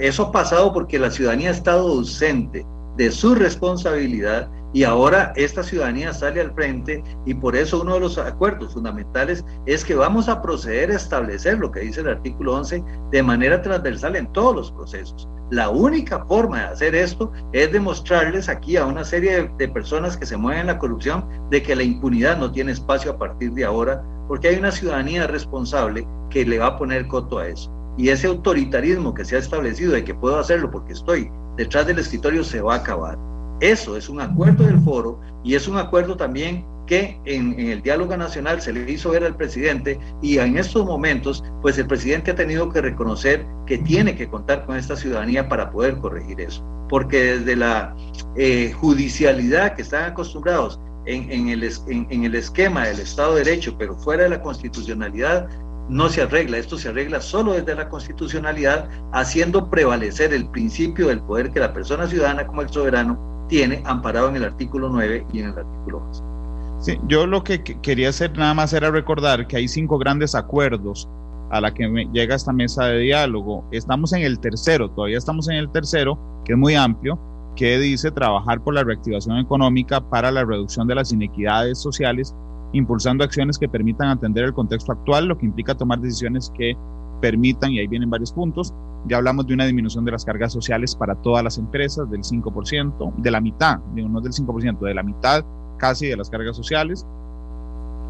[0.00, 2.64] eso ha pasado porque la ciudadanía ha estado ausente
[2.96, 8.00] de su responsabilidad y ahora esta ciudadanía sale al frente y por eso uno de
[8.00, 12.56] los acuerdos fundamentales es que vamos a proceder a establecer lo que dice el artículo
[12.56, 15.28] 11 de manera transversal en todos los procesos.
[15.50, 20.24] La única forma de hacer esto es demostrarles aquí a una serie de, personas que
[20.24, 23.64] se mueven en la corrupción de que la impunidad no tiene espacio a partir de
[23.64, 27.70] ahora, porque hay una ciudadanía responsable que le va a poner coto a eso.
[27.98, 31.98] Y ese autoritarismo que se ha establecido de que puedo hacerlo porque estoy detrás del
[31.98, 33.18] escritorio se va a acabar.
[33.62, 38.16] Eso es un acuerdo del foro y es un acuerdo también que en, el diálogo
[38.16, 42.34] nacional se le hizo ver al presidente y en estos momentos, pues el presidente ha
[42.34, 46.60] tenido que reconocer que tiene que contar con esta ciudadanía para poder corregir eso.
[46.88, 47.94] Porque desde la
[48.34, 54.24] eh, judicialidad que están acostumbrados en, en el esquema del Estado de Derecho, pero fuera
[54.24, 55.48] de la constitucionalidad,
[55.92, 56.58] no se arregla.
[56.58, 61.72] Esto se arregla solo desde la constitucionalidad, haciendo prevalecer el principio del poder que la
[61.72, 65.98] persona ciudadana como el soberano tiene amparado en el artículo 9 y en el artículo
[66.08, 66.22] 11.
[66.80, 71.08] Sí, yo lo que quería hacer nada más era recordar que hay cinco grandes acuerdos
[71.50, 73.64] a la que llega esta mesa de diálogo.
[73.70, 77.18] Estamos en el tercero, todavía estamos en el tercero, que es muy amplio,
[77.54, 82.34] que dice trabajar por la reactivación económica para la reducción de las inequidades sociales,
[82.72, 86.76] impulsando acciones que permitan atender el contexto actual, lo que implica tomar decisiones que
[87.20, 88.74] permitan, y ahí vienen varios puntos,
[89.06, 93.14] ya hablamos de una disminución de las cargas sociales para todas las empresas del 5%,
[93.16, 95.44] de la mitad, no del 5%, de la mitad
[95.76, 97.06] casi de las cargas sociales,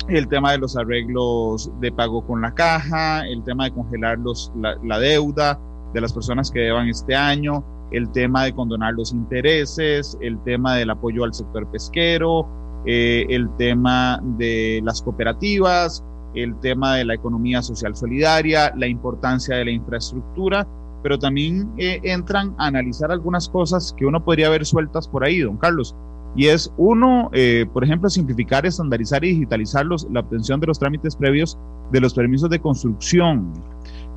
[0.08, 4.52] el tema de los arreglos de pago con la caja, el tema de congelar los,
[4.56, 5.58] la, deuda
[5.94, 10.76] de las personas que deban este año, el tema de condonar los intereses, el tema
[10.76, 12.46] del apoyo al sector pesquero,
[12.86, 16.04] eh, el tema de las cooperativas,
[16.34, 20.66] el tema de la economía social solidaria, la importancia de la infraestructura,
[21.02, 25.40] pero también eh, entran a analizar algunas cosas que uno podría ver sueltas por ahí,
[25.40, 25.94] don Carlos.
[26.34, 30.78] Y es uno, eh, por ejemplo, simplificar, estandarizar y digitalizar los, la obtención de los
[30.78, 31.58] trámites previos
[31.90, 33.52] de los permisos de construcción,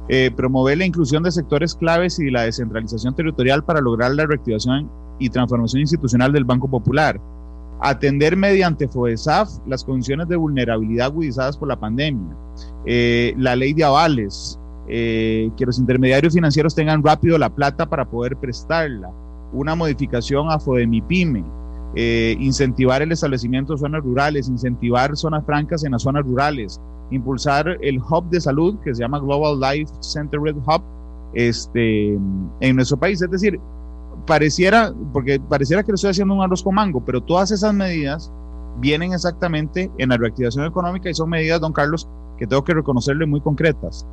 [0.07, 4.89] eh, promover la inclusión de sectores claves y la descentralización territorial para lograr la reactivación
[5.20, 7.20] y transformación institucional del Banco Popular,
[7.82, 12.36] atender mediante FOESAF las condiciones de vulnerabilidad agudizadas por la pandemia,
[12.86, 18.38] eh, la ley de avales, que los intermediarios financieros tengan rápido la plata para poder
[18.38, 19.09] prestarla,
[19.51, 21.43] una modificación a FODEMIPYME,
[21.97, 27.78] eh, incentivar el establecimiento de zonas rurales, incentivar zonas francas en las zonas rurales, impulsar
[27.82, 30.84] el hub de salud que se llama Global Life Center Red Hub
[31.34, 32.15] este,
[32.59, 33.21] en nuestro país.
[33.21, 33.59] Es decir,
[34.26, 38.32] pareciera, porque pareciera que le estoy haciendo un arroz con mango, pero todas esas medidas
[38.78, 42.07] vienen exactamente en la reactivación económica y son medidas, don Carlos,
[42.38, 44.05] que tengo que reconocerle muy concretas.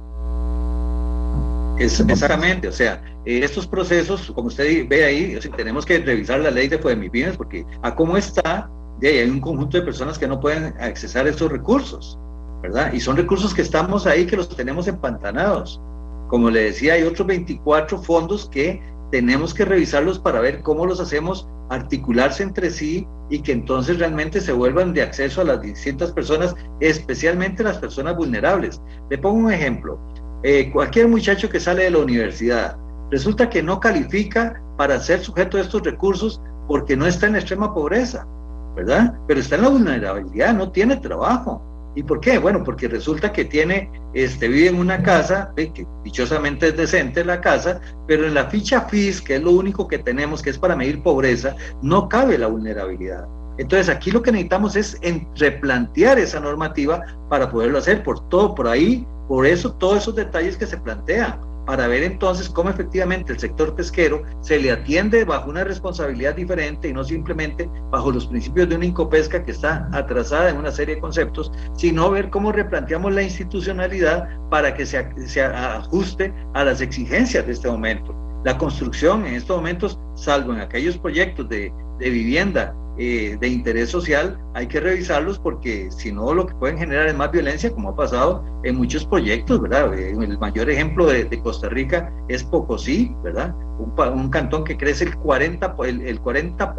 [1.78, 6.76] exactamente, o sea, estos procesos, como usted ve ahí, tenemos que revisar la ley de
[7.12, 8.70] bienes porque a cómo está,
[9.02, 12.18] hay un conjunto de personas que no pueden accesar esos recursos,
[12.62, 12.92] ¿verdad?
[12.92, 15.80] Y son recursos que estamos ahí, que los tenemos empantanados.
[16.28, 18.80] Como le decía, hay otros 24 fondos que
[19.12, 24.40] tenemos que revisarlos para ver cómo los hacemos articularse entre sí y que entonces realmente
[24.40, 28.80] se vuelvan de acceso a las distintas personas, especialmente las personas vulnerables.
[29.10, 30.00] Le pongo un ejemplo.
[30.42, 32.76] Eh, cualquier muchacho que sale de la universidad
[33.10, 37.74] resulta que no califica para ser sujeto de estos recursos porque no está en extrema
[37.74, 38.26] pobreza,
[38.74, 39.14] ¿verdad?
[39.28, 41.62] Pero está en la vulnerabilidad, no tiene trabajo.
[41.94, 42.38] ¿Y por qué?
[42.38, 47.40] Bueno, porque resulta que tiene, este, vive en una casa, que dichosamente es decente la
[47.40, 50.74] casa, pero en la ficha FIS, que es lo único que tenemos, que es para
[50.74, 53.26] medir pobreza, no cabe la vulnerabilidad.
[53.58, 54.98] Entonces aquí lo que necesitamos es
[55.36, 60.56] replantear esa normativa para poderlo hacer por todo, por ahí, por eso todos esos detalles
[60.56, 65.50] que se plantean para ver entonces cómo efectivamente el sector pesquero se le atiende bajo
[65.50, 70.50] una responsabilidad diferente y no simplemente bajo los principios de una incopesca que está atrasada
[70.50, 75.42] en una serie de conceptos, sino ver cómo replanteamos la institucionalidad para que se, se
[75.42, 78.14] ajuste a las exigencias de este momento.
[78.44, 83.88] La construcción en estos momentos, salvo en aquellos proyectos de, de vivienda eh, de interés
[83.88, 87.88] social, hay que revisarlos porque si no lo que pueden generar es más violencia, como
[87.88, 89.98] ha pasado en muchos proyectos, ¿verdad?
[89.98, 93.54] Eh, el mayor ejemplo de, Costa Rica es Pocosí, ¿verdad?
[93.78, 96.74] Un, cantón que crece el 40%, el, el 40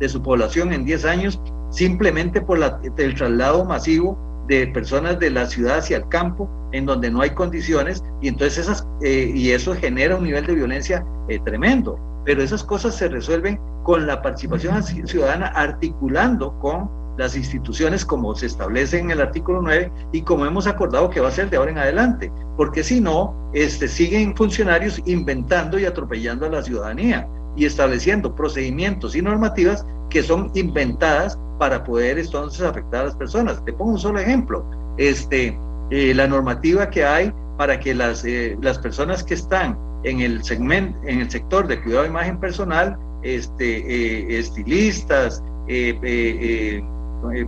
[0.00, 2.58] de su población en 10 años simplemente por
[2.96, 4.18] el traslado masivo
[4.48, 8.66] de personas de la ciudad hacia el campo, en donde no hay condiciones, y entonces
[8.66, 11.04] esas, eh, y eso genera un nivel de violencia
[11.44, 11.98] tremendo
[12.28, 18.44] pero esas cosas se resuelven con la participación ciudadana articulando con las instituciones como se
[18.44, 21.70] establece en el artículo 9 y como hemos acordado que va a ser de ahora
[21.70, 27.26] en adelante, porque si no, este, siguen funcionarios inventando y atropellando a la ciudadanía
[27.56, 33.64] y estableciendo procedimientos y normativas que son inventadas para poder entonces afectar a las personas.
[33.64, 34.66] Te pongo un solo ejemplo,
[34.98, 35.58] este,
[35.88, 40.42] eh, la normativa que hay para que las, eh, las personas que están en el
[40.44, 46.82] segmento, en el sector de cuidado de imagen personal, este, eh, estilistas, eh, eh,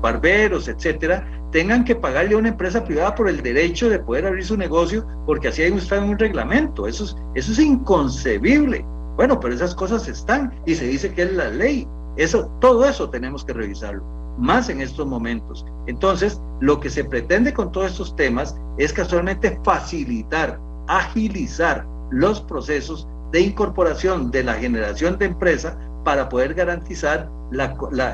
[0.01, 4.45] barberos, etcétera, tengan que pagarle a una empresa privada por el derecho de poder abrir
[4.45, 6.87] su negocio, porque así hay un, reglamento.
[6.87, 8.85] Eso es, eso es inconcebible.
[9.17, 11.87] Bueno, pero esas cosas están y se dice que es la ley.
[12.17, 14.03] Eso, todo eso tenemos que revisarlo,
[14.39, 15.65] más en estos momentos.
[15.87, 23.07] Entonces, lo que se pretende con todos estos temas es casualmente facilitar, agilizar los procesos
[23.33, 27.29] de incorporación de la generación de empresa para poder garantizar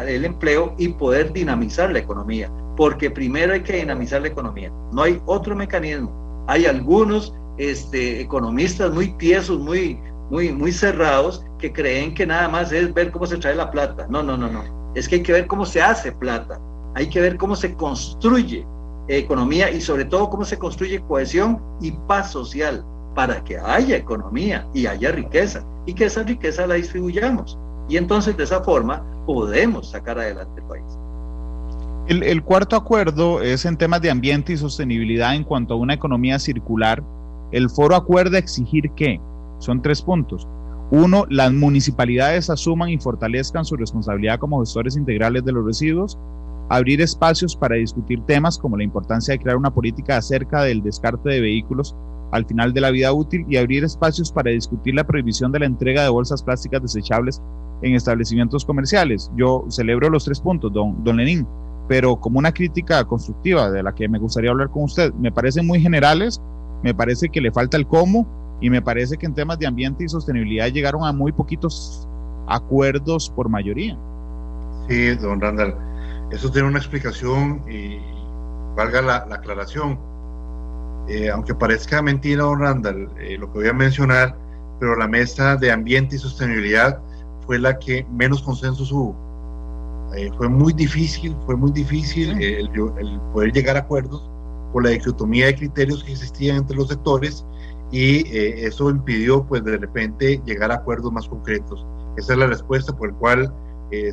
[0.07, 2.51] el empleo y poder dinamizar la economía.
[2.77, 4.71] Porque primero hay que dinamizar la economía.
[4.93, 6.45] No hay otro mecanismo.
[6.49, 9.99] Hay algunos este, economistas muy tiesos, muy,
[10.31, 14.07] muy, muy cerrados, que creen que nada más es ver cómo se trae la plata.
[14.11, 14.93] No, no, no, no.
[14.95, 16.61] Es que hay que ver cómo se hace plata.
[16.95, 18.67] Hay que ver cómo se construye
[19.09, 22.85] economía y sobre todo cómo se construye cohesión y paz social
[23.17, 27.59] para que haya economía y haya riqueza y que esa riqueza la distribuyamos.
[27.89, 30.85] Y entonces de esa forma podemos sacar adelante el país.
[32.09, 36.39] El, cuarto acuerdo es en temas de ambiente y sostenibilidad en cuanto a una economía
[36.39, 37.03] circular.
[37.53, 39.19] El foro acuerda exigir que,
[39.59, 40.47] son tres puntos.
[40.91, 46.19] Uno, las municipalidades asuman y fortalezcan su responsabilidad como gestores integrales de los residuos,
[46.69, 51.31] abrir espacios para discutir temas como la importancia de crear una política acerca del descarte
[51.31, 51.97] de vehículos
[52.33, 55.67] al final de la vida útil y abrir espacios para discutir la prohibición de la
[55.67, 57.43] entrega de bolsas plásticas desechables
[57.83, 59.31] en establecimientos comerciales.
[59.37, 61.47] Yo celebro los tres puntos, don, don Lenín,
[61.89, 65.67] pero como una crítica constructiva de la que me gustaría hablar con usted, me parecen
[65.67, 66.41] muy generales,
[66.83, 68.27] me parece que le falta el cómo
[68.61, 72.09] y me parece que en temas de ambiente y sostenibilidad llegaron a muy poquitos
[72.49, 73.97] acuerdos por mayoría.
[74.89, 75.75] Sí, don Randall,
[76.31, 77.99] eso tiene una explicación y
[78.75, 79.99] valga la aclaración
[81.09, 84.37] eh, aunque parezca mentira, don Randall, eh, lo que voy a mencionar,
[84.81, 87.01] pero la mesa de ambiente y sostenibilidad
[87.47, 89.17] fue la que menos consenso hubo.
[90.17, 92.71] Eh, fue muy difícil, fue muy difícil el,
[93.33, 94.29] poder llegar a acuerdos
[94.73, 97.45] por la dicotomía de criterios que existían entre los sectores
[97.93, 101.87] y eso impidió pues de repente llegar a acuerdos más concretos.
[102.17, 103.55] Esa es la respuesta por la cual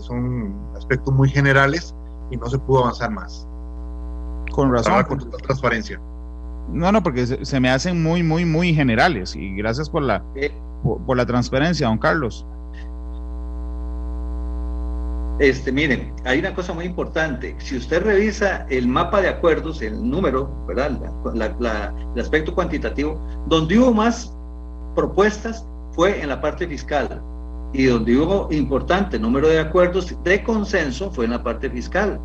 [0.02, 1.96] son aspectos muy generales
[2.30, 3.48] y no se pudo avanzar más.
[4.52, 5.04] Con razón.
[5.04, 6.00] Con transparencia.
[6.70, 10.24] No, no, porque se, me hacen muy, muy, muy generales y gracias por la,
[10.84, 12.46] por, la transparencia, don Carlos.
[15.40, 17.56] Este, miren, hay una cosa muy importante.
[17.58, 21.00] Si usted revisa el mapa de acuerdos, el número, ¿verdad?
[22.16, 24.34] el aspecto cuantitativo, donde hubo más
[24.96, 27.22] propuestas fue en la parte fiscal
[27.74, 32.20] y donde hubo importante número de acuerdos de consenso fue en la parte fiscal.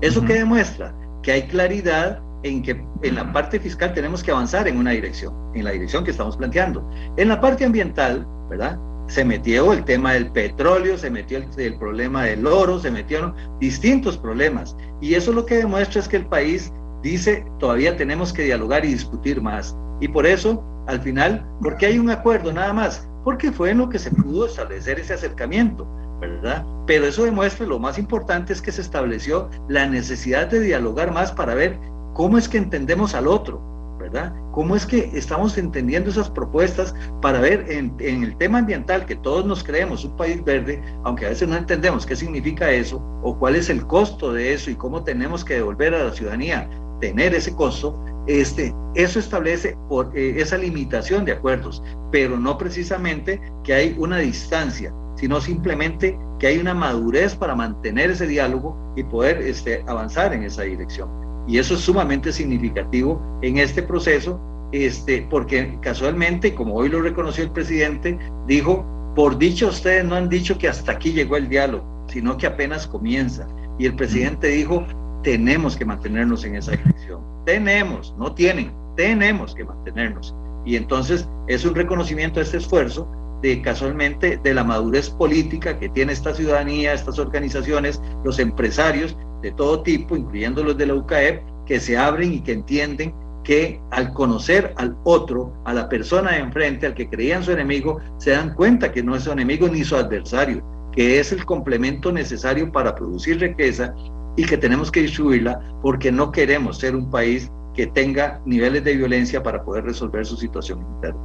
[0.00, 0.94] ¿Eso que demuestra?
[1.22, 5.34] Que hay claridad en que en la parte fiscal tenemos que avanzar en una dirección,
[5.54, 6.88] en la dirección que estamos planteando.
[7.16, 8.78] En la parte ambiental, ¿verdad?
[9.08, 14.18] Se metió el tema del petróleo, se metió el, problema del oro, se metieron distintos
[14.18, 14.76] problemas.
[15.00, 16.72] Y eso lo que demuestra es que el país
[17.02, 19.76] dice, todavía tenemos que dialogar y discutir más.
[20.00, 23.88] Y por eso, al final, porque hay un acuerdo nada más, porque fue en lo
[23.88, 25.86] que se pudo establecer ese acercamiento.
[26.20, 26.64] ¿verdad?
[26.86, 31.32] Pero eso demuestra, lo más importante es que se estableció la necesidad de dialogar más
[31.32, 31.78] para ver
[32.16, 33.60] cómo es que entendemos al otro,
[33.98, 34.32] ¿verdad?
[34.52, 39.44] ¿Cómo es que estamos entendiendo esas propuestas para ver en, el tema ambiental que todos
[39.44, 43.54] nos creemos un país verde, aunque a veces no entendemos qué significa eso o cuál
[43.54, 46.70] es el costo de eso y cómo tenemos que devolver a la ciudadanía
[47.02, 53.42] tener ese costo, este, eso establece por, eh, esa limitación de acuerdos, pero no precisamente
[53.62, 59.04] que hay una distancia, sino simplemente que hay una madurez para mantener ese diálogo y
[59.04, 61.25] poder este, avanzar en esa dirección.
[61.46, 64.40] Y eso es sumamente significativo en este proceso,
[64.72, 68.84] este, porque casualmente, como hoy lo reconoció el presidente, dijo,
[69.14, 72.86] por dicho ustedes no han dicho que hasta aquí llegó el diálogo, sino que apenas
[72.86, 73.46] comienza.
[73.78, 74.84] Y el presidente dijo,
[75.22, 77.20] tenemos que mantenernos en esa dirección.
[77.44, 80.34] Tenemos, no tienen, tenemos que mantenernos.
[80.64, 83.08] Y entonces es un reconocimiento a este esfuerzo
[83.42, 89.52] de casualmente de la madurez política que tiene esta ciudadanía, estas organizaciones, los empresarios de
[89.52, 93.14] todo tipo, incluyendo los de la UCAEP, que se abren y que entienden
[93.44, 98.00] que al conocer al otro, a la persona de enfrente, al que creían su enemigo,
[98.18, 102.10] se dan cuenta que no es su enemigo ni su adversario, que es el complemento
[102.10, 103.94] necesario para producir riqueza
[104.36, 108.96] y que tenemos que distribuirla porque no queremos ser un país que tenga niveles de
[108.96, 111.20] violencia para poder resolver su situación interna.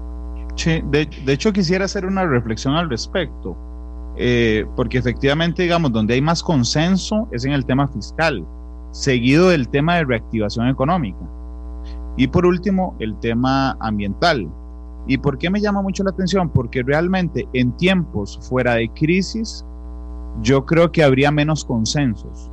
[0.91, 3.57] De hecho quisiera hacer una reflexión al respecto.
[4.17, 8.45] Eh, porque efectivamente, digamos, donde hay más consenso es en el tema fiscal,
[8.91, 11.19] seguido del tema de reactivación económica.
[12.17, 14.49] Y por último, el tema ambiental.
[15.07, 16.49] ¿Y por qué me llama mucho la atención?
[16.49, 19.65] Porque realmente en tiempos fuera de crisis,
[20.41, 22.51] yo creo que habría menos consensos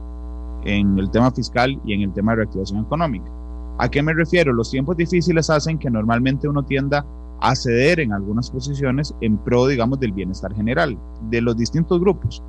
[0.64, 3.30] en el tema fiscal y en el tema de reactivación económica.
[3.78, 4.52] ¿A qué me refiero?
[4.52, 7.04] Los tiempos difíciles hacen que normalmente uno tienda
[7.40, 10.98] a ceder en algunas posiciones en pro, digamos, del bienestar general
[11.30, 12.42] de los distintos grupos.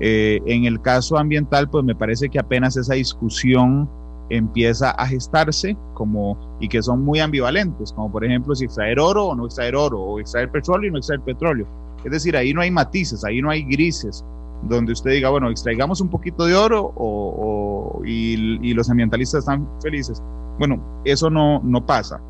[0.00, 3.88] Eh, en el caso ambiental, pues me parece que apenas esa discusión
[4.30, 9.26] empieza a gestarse como y que son muy ambivalentes, como por ejemplo si extraer oro
[9.26, 11.66] o no extraer oro, o extraer petróleo y no extraer petróleo.
[12.04, 14.24] Es decir, ahí no hay matices, ahí no hay grises,
[14.62, 19.68] donde usted diga, bueno, extraigamos un poquito de oro o, y, y, los ambientalistas están
[19.80, 20.22] felices.
[20.58, 22.20] Bueno, eso no, no pasa.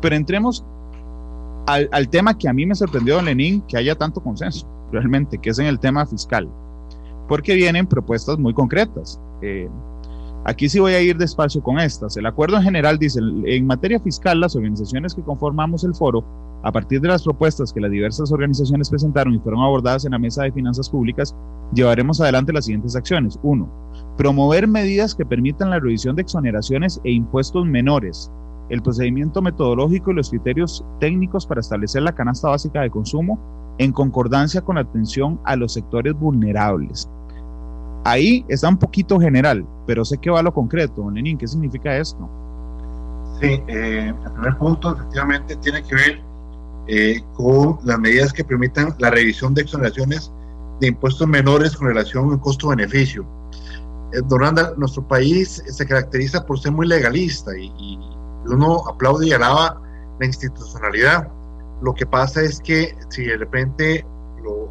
[0.00, 0.64] Pero entremos
[1.68, 5.58] al, tema que a mí me sorprendió, Lenin, que haya tanto consenso, realmente, que es
[5.58, 6.48] en el tema fiscal,
[7.28, 9.20] porque vienen propuestas muy concretas.
[9.42, 9.68] Eh,
[10.44, 12.16] aquí sí voy a ir despacio con estas.
[12.16, 16.24] El acuerdo en general dice, en materia fiscal, las organizaciones que conformamos el foro,
[16.64, 20.18] a partir de las propuestas que las diversas organizaciones presentaron y fueron abordadas en la
[20.18, 21.36] mesa de finanzas públicas,
[21.72, 23.38] llevaremos adelante las siguientes acciones.
[23.42, 23.68] Uno,
[24.16, 28.32] promover medidas que permitan la revisión de exoneraciones e impuestos menores
[28.68, 33.38] el procedimiento metodológico y los criterios técnicos para establecer la canasta básica de consumo
[33.78, 37.08] en concordancia con la atención a los sectores vulnerables.
[38.04, 41.10] Ahí está un poquito general, pero sé que va a lo concreto.
[41.10, 42.28] Lenín, ¿qué significa esto?
[43.40, 46.22] Sí, eh, el primer punto efectivamente tiene que ver
[46.86, 50.32] eh, con las medidas que permitan la revisión de exoneraciones
[50.80, 53.26] de impuestos menores con relación al costo-beneficio.
[54.12, 54.22] Eh,
[54.76, 57.98] nuestro país se caracteriza por ser muy legalista y
[58.46, 59.80] uno aplaude y alaba
[60.18, 61.28] la institucionalidad.
[61.82, 64.04] Lo que pasa es que si de repente
[64.42, 64.68] lo,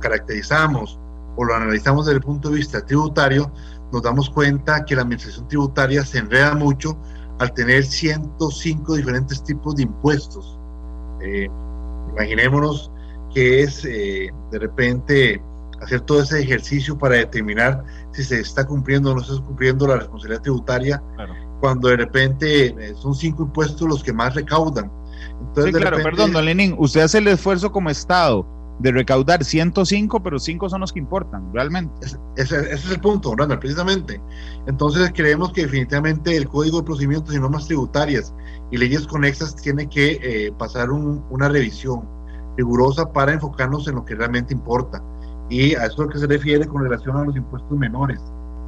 [0.00, 0.98] caracterizamos
[1.36, 3.52] o lo analizamos desde el punto de vista tributario,
[3.92, 6.96] nos damos cuenta que la administración tributaria se enreda mucho
[7.38, 10.58] al tener 105 diferentes tipos de impuestos.
[11.20, 11.48] Eh,
[12.10, 12.90] imaginémonos
[13.32, 15.42] que es eh, de repente
[15.80, 19.86] hacer todo ese ejercicio para determinar si se está cumpliendo o no se está cumpliendo
[19.86, 24.90] la responsabilidad tributaria claro cuando de repente eh, son cinco impuestos los que más recaudan.
[25.46, 28.44] Entonces, sí, claro, perdón, don Lenin, usted hace el esfuerzo como Estado
[28.80, 31.94] de recaudar 105, pero 5 son los que importan, realmente.
[32.34, 34.20] Ese, es el punto, Randall, precisamente.
[34.66, 38.34] Entonces creemos que definitivamente el Código de Procedimientos y Normas Tributarias
[38.72, 42.08] y leyes conexas tiene que eh, pasar una revisión
[42.56, 45.00] rigurosa para enfocarnos en lo que realmente importa.
[45.48, 48.20] y a eso es lo que se refiere con relación a los impuestos menores,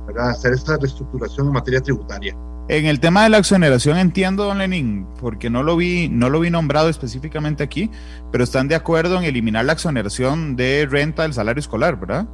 [0.06, 0.30] ¿verdad?
[0.30, 2.36] hacer esta reestructuración en materia tributaria.
[2.66, 6.40] En el tema de la exoneración entiendo, don Lenin, porque no lo vi, no lo
[6.40, 7.90] vi nombrado específicamente aquí,
[8.32, 12.26] pero están de acuerdo en eliminar la exoneración de renta del salario escolar, ¿verdad?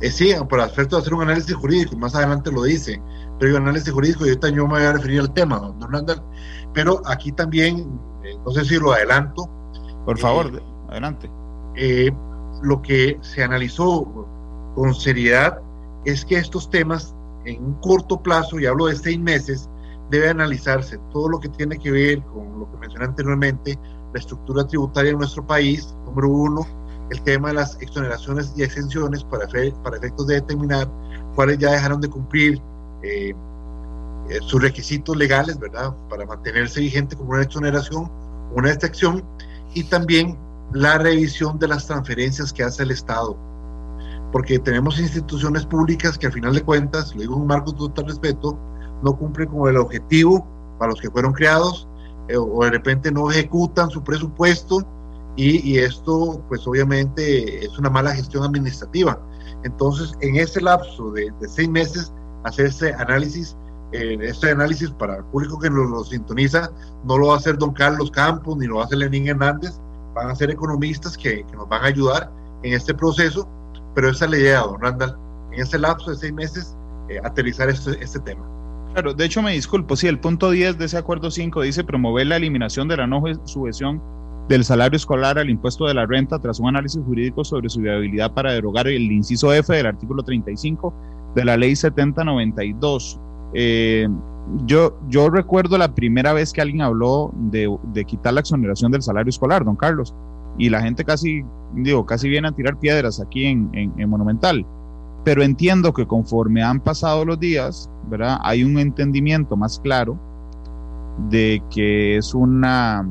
[0.00, 3.00] Eh, sí, por aspecto de hacer un análisis jurídico, más adelante lo dice,
[3.38, 6.20] pero el análisis jurídico y ahorita yo me voy a referir al tema, don Randall,
[6.74, 7.78] pero aquí también,
[8.24, 9.48] eh, no sé si lo adelanto.
[10.04, 10.60] Por favor, eh,
[10.90, 11.30] adelante.
[12.62, 14.26] Lo que se analizó
[14.74, 15.60] con seriedad
[16.04, 17.14] es que estos temas
[17.44, 19.68] en un corto plazo, y hablo de seis meses,
[20.10, 23.78] debe analizarse todo lo que tiene que ver con lo que mencioné anteriormente,
[24.12, 26.66] la estructura tributaria en nuestro país, número uno,
[27.10, 29.46] el tema de las exoneraciones y exenciones para,
[29.82, 30.88] para efectos de determinar
[31.34, 32.60] cuáles ya dejaron de cumplir
[33.02, 33.34] eh,
[34.28, 35.94] eh, sus requisitos legales, ¿verdad?
[36.08, 38.10] Para mantenerse vigente como una exoneración,
[38.54, 39.24] una excepción,
[39.74, 40.38] y también
[40.72, 43.36] la revisión de las transferencias que hace el Estado
[44.32, 47.78] porque tenemos instituciones públicas que al final de cuentas, lo digo en un marco de
[47.78, 48.58] total respeto,
[49.02, 50.46] no cumplen con el objetivo
[50.78, 51.86] para los que fueron creados
[52.28, 54.86] eh, o de repente no ejecutan su presupuesto
[55.36, 59.18] y, esto pues obviamente es una mala gestión administrativa.
[59.64, 62.12] Entonces en ese lapso de, seis meses
[62.44, 63.56] hacer ese análisis,
[63.92, 66.70] eh, este análisis para el público que nos lo sintoniza,
[67.04, 69.78] no lo va a hacer don Carlos Campos ni lo va a hacer Lenín Hernández,
[70.14, 72.30] van a ser economistas que, que nos van a ayudar
[72.62, 73.48] en este proceso
[73.94, 75.16] pero esa es la idea, don Randall,
[75.52, 76.76] en ese lapso de seis meses,
[77.08, 78.44] eh, aterrizar este, este tema.
[78.92, 82.26] Claro, de hecho me disculpo, sí, el punto 10 de ese acuerdo 5 dice promover
[82.26, 84.02] la eliminación de la no sujeción
[84.48, 88.32] del salario escolar al impuesto de la renta tras un análisis jurídico sobre su viabilidad
[88.34, 90.92] para derogar el inciso F del artículo 35
[91.34, 93.18] de la ley 7092.
[93.54, 94.08] Eh,
[94.66, 99.00] yo, yo recuerdo la primera vez que alguien habló de, de quitar la exoneración del
[99.00, 100.14] salario escolar, don Carlos
[100.58, 101.42] y la gente casi,
[101.74, 104.66] digo, casi viene a tirar piedras aquí en, en, Monumental.
[105.24, 108.38] Pero entiendo que conforme han pasado los días, ¿verdad?
[108.42, 110.18] Hay un entendimiento más claro
[111.30, 113.06] de que es una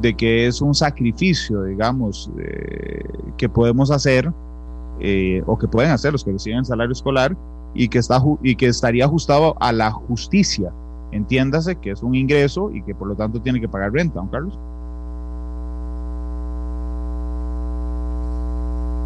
[0.00, 3.04] de, que es un sacrificio, digamos, eh,
[3.36, 4.32] que podemos hacer
[5.00, 7.36] eh, o que pueden hacer los que reciben salario escolar
[7.74, 10.72] y que, está, y que estaría ajustado a la justicia.
[11.12, 14.28] Entiéndase que es un ingreso y que por lo tanto tiene que pagar renta, don
[14.28, 14.58] Carlos.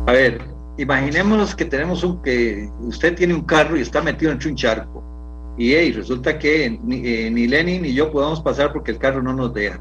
[0.06, 0.40] A ver,
[0.78, 5.02] imaginémonos que tenemos un que usted tiene un carro y está metido entre un charco
[5.58, 9.32] y resulta que ni, eh, ni Lenin ni yo podemos pasar porque el carro no
[9.32, 9.80] nos deja.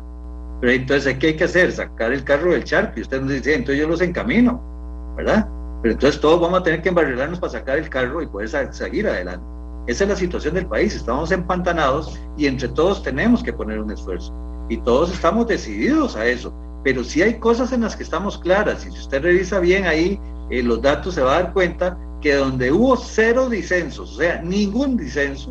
[0.61, 1.71] Pero entonces, ¿qué hay que hacer?
[1.71, 2.93] Sacar el carro del charco.
[2.97, 5.47] Y usted nos dice, entonces yo los encamino, ¿verdad?
[5.81, 9.07] Pero entonces todos vamos a tener que embarrilarnos para sacar el carro y poder seguir
[9.07, 9.45] adelante.
[9.87, 10.95] Esa es la situación del país.
[10.95, 14.33] Estamos empantanados y entre todos tenemos que poner un esfuerzo.
[14.69, 16.53] Y todos estamos decididos a eso
[16.85, 20.19] pero sí hay cosas en las que estamos claras y si usted revisa bien ahí
[20.51, 24.39] eh, los datos se va a dar cuenta que donde hubo cero disensos, o sea,
[24.43, 25.49] ningún disenso,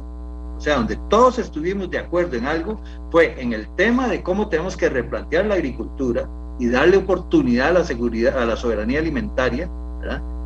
[0.56, 2.80] o sea, donde todos estuvimos de acuerdo en algo,
[3.10, 6.28] fue en el tema de cómo tenemos que replantear la agricultura
[6.60, 9.68] y darle oportunidad a la seguridad, a la soberanía alimentaria,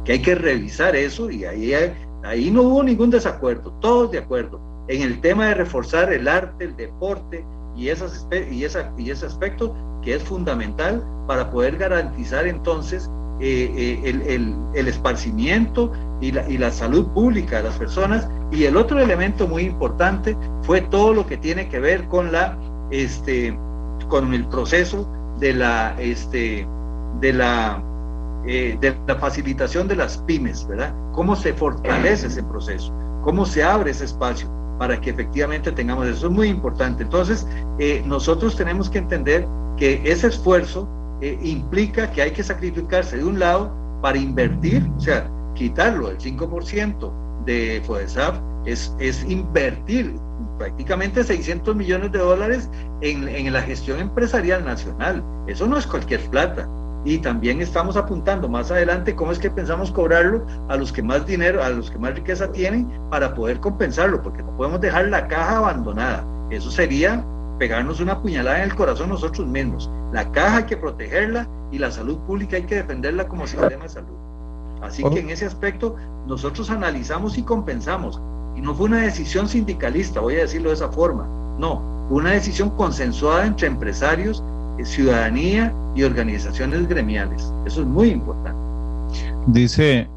[0.07, 1.75] que hay que revisar eso y ahí,
[2.25, 4.59] ahí no hubo ningún desacuerdo, todos de acuerdo.
[4.89, 7.45] En el tema de reforzar el arte, el deporte
[7.77, 13.73] y, esas, y, esa, y ese aspecto que es fundamental para poder garantizar entonces eh,
[13.77, 18.29] eh, el, el, el, esparcimiento y la, y la, salud pública de las personas.
[18.51, 22.59] Y el otro elemento muy importante fue todo lo que tiene que ver con la
[22.91, 23.57] este
[24.09, 26.67] con el proceso de la este
[27.21, 27.81] de la
[28.45, 30.93] eh, de la facilitación de las pymes, ¿verdad?
[31.13, 32.93] Cómo se fortalece ese proceso,
[33.23, 36.27] cómo se abre ese espacio para que efectivamente tengamos eso.
[36.27, 37.05] es muy importante.
[37.05, 37.47] Entonces,
[38.05, 39.47] nosotros tenemos que entender
[39.79, 40.89] que ese esfuerzo
[41.21, 43.73] eh, implica que hay que sacrificarse de un lado
[44.03, 50.15] para invertir, o sea, quitarlo el 5% de FODESAF es, es invertir
[50.59, 52.69] prácticamente 600 millones de dólares
[53.01, 55.25] en, en la gestión empresarial nacional.
[55.47, 56.69] Eso no es cualquier plata
[57.05, 61.27] y también estamos apuntando más adelante cómo es que pensamos cobrarlo a los que más
[61.27, 65.27] dinero, a los que más riqueza tienen para poder compensarlo, porque no podemos dejar la
[65.29, 66.25] caja abandonada.
[66.51, 67.25] Eso sería
[67.59, 69.91] pegarnos una puñalada en el corazón nosotros mismos.
[70.13, 73.89] La caja hay que protegerla y la salud pública hay que defenderla como sistema de
[73.89, 74.17] salud.
[74.81, 75.17] Así que oh.
[75.17, 75.97] en ese aspecto
[76.27, 78.21] nosotros analizamos y compensamos.
[78.57, 81.27] Y no fue una decisión sindicalista, voy a decirlo de esa forma.
[81.59, 84.43] No, fue una decisión consensuada entre empresarios,
[84.79, 87.53] eh, ciudadanía y organizaciones gremiales.
[87.67, 88.59] Eso es muy importante.
[89.49, 90.09] Dice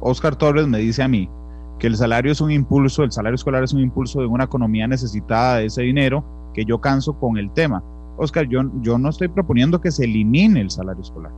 [0.00, 1.28] Oscar Torres, me dice a mí
[1.78, 4.86] que el salario es un impulso, el salario escolar es un impulso de una economía
[4.86, 7.82] necesitada de ese dinero que yo canso con el tema.
[8.16, 11.32] Oscar, yo, yo no estoy proponiendo que se elimine el salario escolar.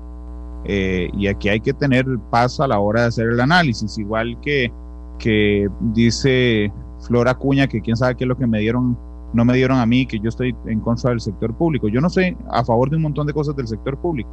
[0.64, 4.38] Eh, y aquí hay que tener paz a la hora de hacer el análisis, igual
[4.40, 4.72] que,
[5.18, 8.96] que dice Flora Cuña, que quién sabe qué es lo que me dieron,
[9.32, 11.88] no me dieron a mí, que yo estoy en contra del sector público.
[11.88, 14.30] Yo no estoy a favor de un montón de cosas del sector público,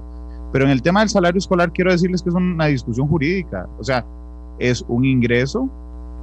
[0.52, 3.84] pero en el tema del salario escolar quiero decirles que es una discusión jurídica, o
[3.84, 4.06] sea,
[4.60, 5.70] es un ingreso,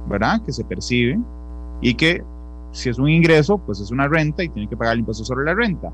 [0.09, 0.41] ¿verdad?
[0.43, 1.19] Que se percibe
[1.81, 2.23] y que
[2.71, 5.45] si es un ingreso, pues es una renta y tiene que pagar el impuesto sobre
[5.45, 5.91] la renta.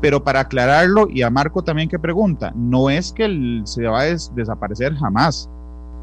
[0.00, 4.16] Pero para aclararlo, y a Marco también que pregunta, no es que se va a
[4.34, 5.48] desaparecer jamás.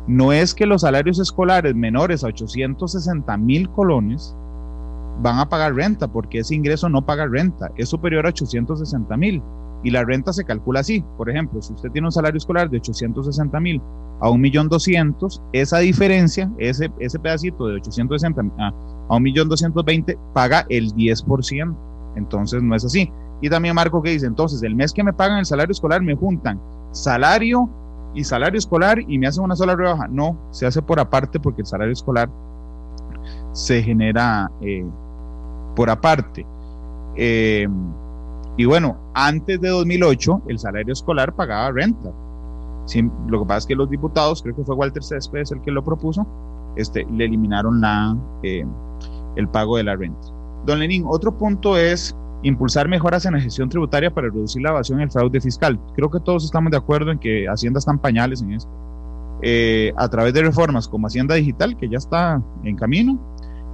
[0.07, 4.35] No es que los salarios escolares menores a 860 mil colones
[5.21, 9.41] van a pagar renta, porque ese ingreso no paga renta, es superior a 860 mil.
[9.83, 11.03] Y la renta se calcula así.
[11.17, 13.81] Por ejemplo, si usted tiene un salario escolar de 860 mil
[14.21, 18.73] a 1.200.000, esa diferencia, ese, pedacito de 860 a,
[19.09, 21.75] a 1.220.000 paga el 10%.
[22.15, 23.11] Entonces no es así.
[23.41, 26.15] Y también Marco que dice, entonces el mes que me pagan el salario escolar me
[26.15, 26.59] juntan
[26.91, 27.69] salario
[28.13, 30.07] y salario escolar y me hacen una sola rebaja.
[30.07, 32.29] No, se hace por aparte porque el salario escolar
[33.53, 34.85] se genera eh,
[35.75, 36.45] por aparte.
[37.15, 37.67] Eh,
[38.57, 42.11] y bueno, antes de 2008 el salario escolar pagaba renta.
[43.27, 45.83] lo que pasa es que los diputados, creo que fue Walter Céspedes el que lo
[45.83, 46.27] propuso,
[46.75, 48.65] este, le eliminaron la, eh,
[49.35, 50.27] el pago de la renta.
[50.65, 54.99] Don Lenín, otro punto es impulsar mejoras en la gestión tributaria para reducir la evasión
[54.99, 55.79] y el fraude fiscal.
[55.95, 58.69] Creo que todos estamos de acuerdo en que Hacienda están pañales en esto.
[59.43, 63.19] Eh, a través de reformas como Hacienda Digital, que ya está en camino,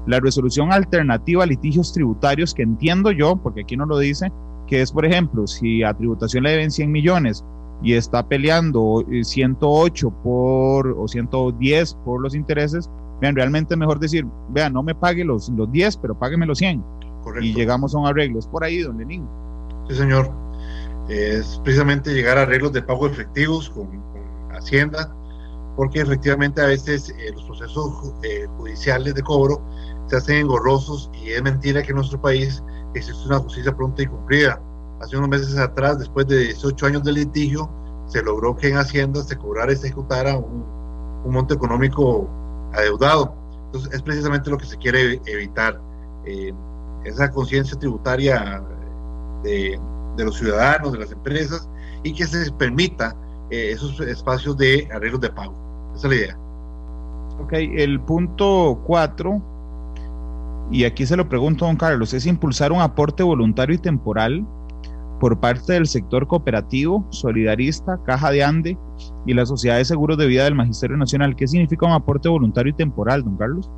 [0.06, 4.32] la resolución alternativa a litigios tributarios, que entiendo yo, porque aquí no lo dice,
[4.66, 7.44] que es, por ejemplo, si a tributación le deben 100 millones
[7.82, 12.90] y está peleando 108 por, o 110 por los intereses,
[13.22, 16.58] vean, realmente es mejor decir, vean, no me pague los, los 10, pero págueme los
[16.58, 16.84] 100
[17.42, 18.40] y llegamos a un arreglo.
[18.40, 19.28] ¿Es por ahí, don Lenín?
[19.88, 20.32] Sí, señor.
[21.10, 24.06] Es precisamente llegar a arreglos de pago efectivos con,
[24.52, 25.14] Hacienda,
[25.76, 29.62] porque efectivamente a veces eh, los procesos eh, judiciales de cobro
[30.08, 32.64] se hacen engorrosos y es mentira que en nuestro país
[32.96, 34.60] existe una justicia pronta y cumplida.
[35.00, 37.70] Hace unos meses atrás, después de 18 años de litigio,
[38.08, 40.66] se logró que en Hacienda se cobrara y se ejecutara un,
[41.24, 42.28] un monto económico
[42.74, 43.34] adeudado.
[43.66, 45.80] Entonces, es precisamente lo que se quiere evitar.
[46.26, 46.54] Eh,
[47.06, 48.62] esa conciencia tributaria
[49.44, 49.80] de,
[50.18, 51.70] los ciudadanos, de las empresas,
[52.04, 53.16] y que se permita
[53.50, 55.54] eh, esos espacios de arreglos de pago.
[55.96, 56.40] Esa es la idea.
[57.40, 59.42] Ok, el punto 4,
[60.72, 64.46] y aquí se lo pregunto a don Carlos, es impulsar un aporte voluntario y temporal
[65.20, 68.78] por parte del sector cooperativo, solidarista, Caja de Ande
[69.26, 71.36] y la Sociedad de Seguros de Vida del Magisterio Nacional.
[71.36, 73.70] ¿Qué significa un aporte voluntario y temporal, don Carlos?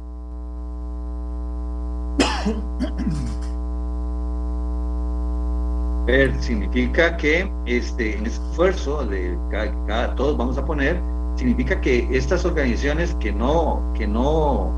[6.39, 10.99] significa que este, en ese esfuerzo de cada, todos vamos a poner,
[11.36, 14.74] significa que estas organizaciones que no, que no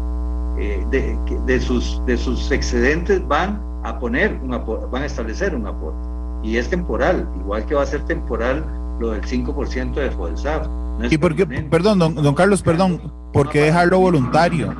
[0.59, 4.49] eh, de, sus, de sus excedentes van a poner, un
[4.91, 5.99] van a establecer un aporte.
[6.43, 8.65] Y es temporal, igual que va a ser temporal
[9.01, 10.67] lo del 5% de FODESAF.
[11.09, 14.73] ¿Y por qué, perdón, don, don Carlos, perdón, ¿por qué dejarlo voluntario?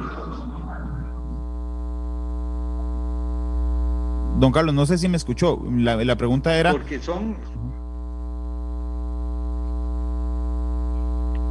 [4.40, 5.60] Don Carlos, no sé si me escuchó.
[5.72, 6.72] La, pregunta era.
[6.72, 7.36] Porque son.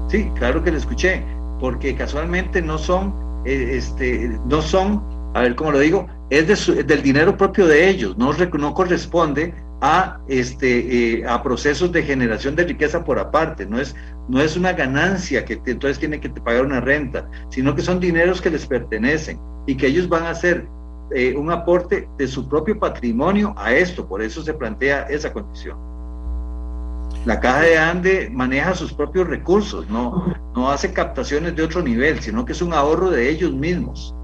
[0.08, 1.24] Sí, claro que le escuché.
[1.60, 3.12] Porque casualmente no son,
[3.44, 5.02] eh, este, no son,
[5.34, 10.20] a ver cómo lo digo, es del dinero propio de ellos, no, no corresponde a,
[10.28, 13.94] este, eh, a procesos de generación de riqueza por aparte, no es,
[14.28, 18.40] no es una ganancia que entonces tiene que pagar una renta, sino que son dineros
[18.40, 20.66] que les pertenecen y que ellos van a hacer
[21.12, 25.76] eh, un aporte de su propio patrimonio a esto, por eso se plantea esa condición.
[27.24, 32.20] La caja de Ande maneja sus propios recursos, no, no hace captaciones de otro nivel,
[32.20, 34.14] sino que es un ahorro de ellos mismos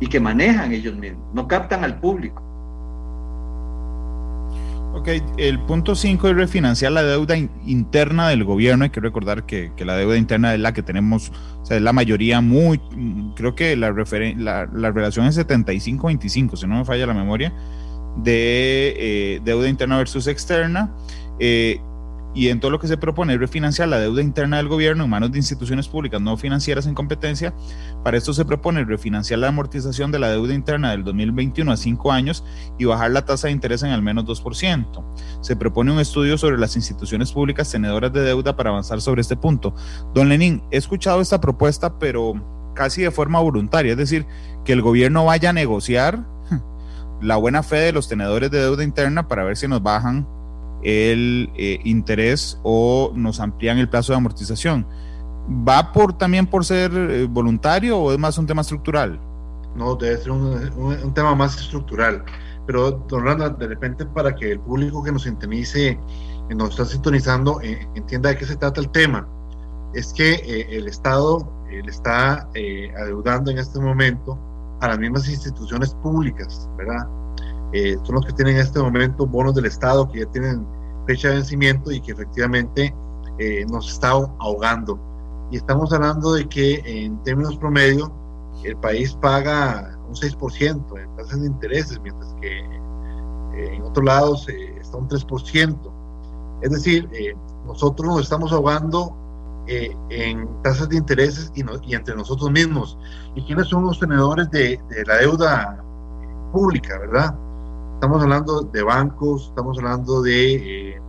[0.00, 2.43] y que manejan ellos mismos, no captan al público.
[5.04, 8.84] Ok, el punto 5 es refinanciar la deuda interna del gobierno.
[8.84, 11.30] Hay que recordar que, la deuda interna es la que tenemos,
[11.60, 12.80] o sea, es la mayoría muy,
[13.36, 17.52] creo que la, la, la relación es 75-25, si no me falla la memoria,
[18.16, 20.90] de eh, deuda interna versus externa.
[21.38, 21.82] Eh,
[22.34, 25.30] y en todo lo que se propone refinanciar la deuda interna del gobierno en manos
[25.30, 27.54] de instituciones públicas no financieras en competencia.
[28.02, 32.10] Para esto se propone refinanciar la amortización de la deuda interna del 2021 a cinco
[32.10, 32.44] años
[32.78, 35.04] y bajar la tasa de interés en al menos 2%.
[35.40, 39.36] Se propone un estudio sobre las instituciones públicas tenedoras de deuda para avanzar sobre este
[39.36, 39.74] punto.
[40.12, 42.34] Don Lenín, he escuchado esta propuesta, pero
[42.74, 44.26] casi de forma voluntaria, es decir,
[44.64, 46.26] que el gobierno vaya a negociar
[47.20, 50.26] la buena fe de los tenedores de deuda interna para ver si nos bajan
[50.84, 54.86] el eh, interés o nos amplían el plazo de amortización.
[55.68, 59.18] ¿Va por también por ser eh, voluntario o es más un tema estructural?
[59.74, 62.24] No, debe ser un, tema más estructural.
[62.66, 65.98] Pero, don Randa, de repente para que el público que nos sintonice,
[66.54, 67.60] nos está sintonizando,
[67.94, 69.28] entienda de qué se trata el tema,
[69.92, 72.48] es que el Estado le está
[72.98, 74.38] adeudando en este momento
[74.80, 77.06] a las mismas instituciones públicas, ¿verdad?
[77.74, 80.64] Eh, son los que tienen en este momento bonos del Estado que ya tienen
[81.06, 82.94] fecha de vencimiento y que efectivamente
[83.38, 84.98] eh, nos está ahogando.
[85.50, 88.12] Y estamos hablando de que en términos promedio
[88.64, 94.48] el país paga un 6% en tasas de intereses, mientras que eh, en otros lados
[94.48, 95.76] está un 3%.
[96.62, 97.08] Es decir,
[97.66, 99.14] nosotros nos estamos ahogando
[99.66, 102.98] eh, en tasas de intereses y, y, entre nosotros mismos.
[103.34, 105.82] ¿Y quiénes son los tenedores de, la deuda
[106.52, 107.34] pública, verdad?
[108.04, 110.90] Estamos hablando de bancos, estamos hablando de...
[110.90, 111.00] Eh,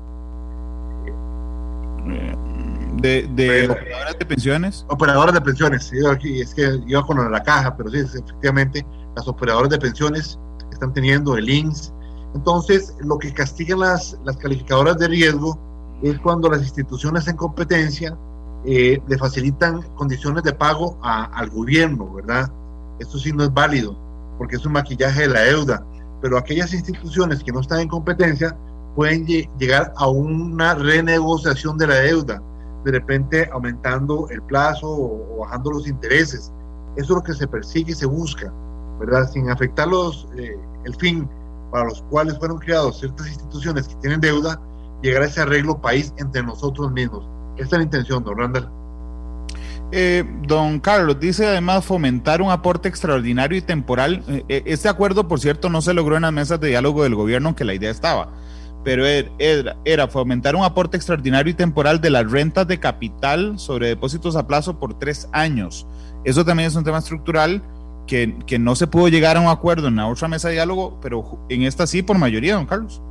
[3.01, 4.85] de, de operadoras de pensiones.
[4.87, 9.71] Operadoras de pensiones, aquí, es que iba con la caja, pero sí, efectivamente, las operadoras
[9.71, 10.39] de pensiones
[10.71, 11.93] están teniendo el INSS.
[12.33, 15.59] Entonces, lo que castigan las, las calificadoras de riesgo
[16.01, 18.17] es cuando las instituciones en competencia
[18.63, 22.49] eh, le facilitan condiciones de pago al gobierno, ¿verdad?
[22.99, 23.99] Esto sí no es válido,
[24.37, 25.85] porque es un maquillaje de la deuda,
[26.26, 28.57] pero aquellas instituciones que no están en competencia
[28.95, 32.41] pueden llegar a una renegociación de la deuda,
[32.84, 36.51] de repente aumentando el plazo o, bajando los intereses.
[36.95, 38.51] Eso es lo que se persigue y se busca,
[38.99, 39.30] ¿verdad?
[39.30, 41.30] Sin afectar los, eh, el fin
[41.71, 44.59] para los cuales fueron creados ciertas instituciones que tienen deuda,
[45.03, 47.30] llegar a ese arreglo país entre nosotros mismos.
[47.57, 48.67] Esta es la intención, don Randall.
[49.91, 54.23] Eh, don Carlos, dice además fomentar un aporte extraordinario y temporal.
[54.27, 57.15] Eh, eh, este acuerdo, por cierto, no se logró en las mesas de diálogo del
[57.15, 58.29] gobierno, aunque la idea estaba,
[58.83, 63.59] pero er, era, era, fomentar un aporte extraordinario y temporal de las rentas de capital
[63.59, 65.88] sobre depósitos a plazo por tres años.
[66.23, 67.61] Eso también es un tema estructural
[68.07, 70.99] que, que no se pudo llegar a un acuerdo en la otra mesa de diálogo,
[71.01, 73.01] pero en esta sí por mayoría, don Carlos.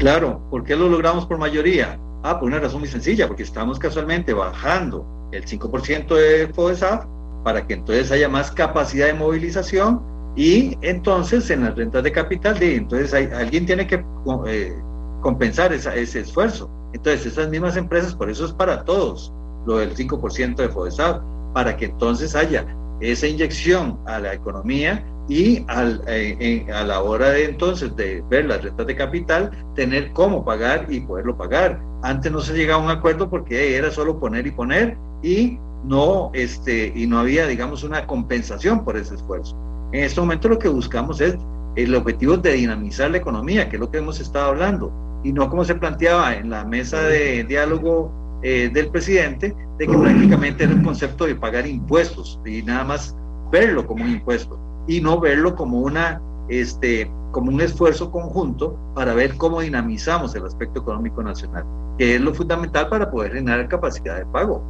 [0.00, 2.00] Claro, ¿por qué lo logramos por mayoría?
[2.22, 7.04] Ah, por una razón muy sencilla, porque estamos casualmente bajando el 5% de FODESAF
[7.44, 10.00] para que entonces haya más capacidad de movilización
[10.36, 14.02] y entonces en las rentas de capital, entonces alguien tiene que
[14.46, 14.74] eh,
[15.20, 16.70] compensar ese esfuerzo.
[16.94, 19.30] Entonces esas mismas empresas, por eso es para todos
[19.66, 21.20] lo del 5% de FODESAF,
[21.52, 22.64] para que entonces haya
[23.00, 28.46] esa inyección a la economía y al, eh, a la hora de entonces de ver
[28.46, 31.80] las rentas de capital, tener cómo pagar y poderlo pagar.
[32.02, 36.30] Antes no se llegaba a un acuerdo porque era solo poner y poner y no,
[36.34, 39.56] este, y no había, digamos, una compensación por ese esfuerzo.
[39.92, 41.36] En este momento lo que buscamos es
[41.76, 44.92] el objetivo de dinamizar la economía, que es lo que hemos estado hablando,
[45.22, 48.12] y no como se planteaba en la mesa de diálogo
[48.42, 53.16] eh, del presidente, de que prácticamente era el concepto de pagar impuestos y nada más
[53.50, 59.14] verlo como un impuesto y no verlo como una este como un esfuerzo conjunto para
[59.14, 61.64] ver cómo dinamizamos el aspecto económico nacional,
[61.96, 64.62] que es lo fundamental para poder generar capacidad de pago.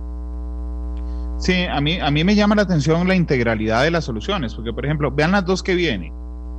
[1.39, 4.75] Sí, a mí, a mí me llama la atención la integralidad de las soluciones, porque
[4.75, 6.13] por ejemplo, vean las dos que vienen,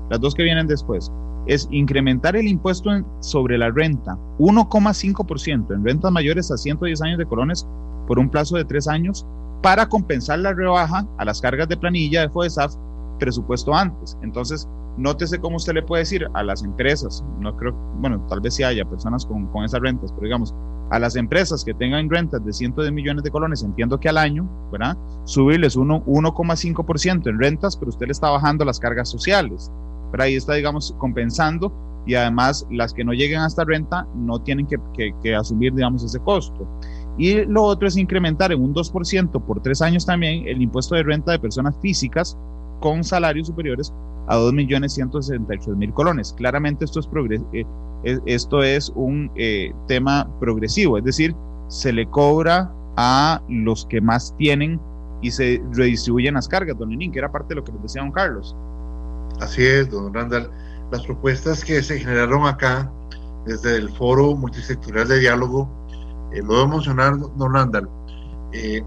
[0.10, 1.12] las dos que vienen después,
[1.48, 7.26] es incrementar el impuesto sobre la renta 1,5% en rentas mayores a 110 años de
[7.26, 7.68] colones
[8.08, 9.26] por un plazo de tres años
[9.62, 12.76] para compensar la rebaja a las cargas de planilla de FODESAF
[13.20, 14.18] presupuesto antes.
[14.24, 14.68] Entonces,
[14.98, 18.64] nótese cómo usted le puede decir a las empresas, no creo, bueno, tal vez sí
[18.64, 20.56] haya personas con, con esas rentas, pero digamos,
[20.90, 24.18] a las empresas que tengan rentas de cientos de millones de colones, entiendo que al
[24.18, 24.98] año, ¿verdad?
[25.24, 29.72] Subirles 1,5% en rentas, pero usted le está bajando las cargas sociales,
[30.12, 31.74] pero ahí está, digamos, compensando
[32.06, 36.20] y además las que no lleguen a esta renta no tienen que, asumir, digamos, ese
[36.20, 36.68] costo.
[37.18, 41.04] Y lo otro es incrementar en un 2% por tres años también el impuesto de
[41.04, 42.38] renta de personas físicas
[42.80, 43.94] con salarios superiores
[44.28, 46.34] a 2.163.000 colones.
[46.34, 47.10] Claramente esto es,
[47.54, 47.66] eh,
[48.26, 51.36] esto es un eh, tema progresivo, es decir,
[51.68, 54.80] se le cobra a los que más tienen
[55.22, 58.02] y se redistribuyen las cargas, don Lenín, que era parte de lo que les decía
[58.02, 58.56] don Carlos.
[59.42, 60.50] Así es, don Randall.
[60.92, 62.92] Las propuestas que se generaron acá
[63.46, 65.70] desde el Foro Multisectorial de Diálogo,
[66.32, 67.90] eh, lo debo mencionar, don Randall,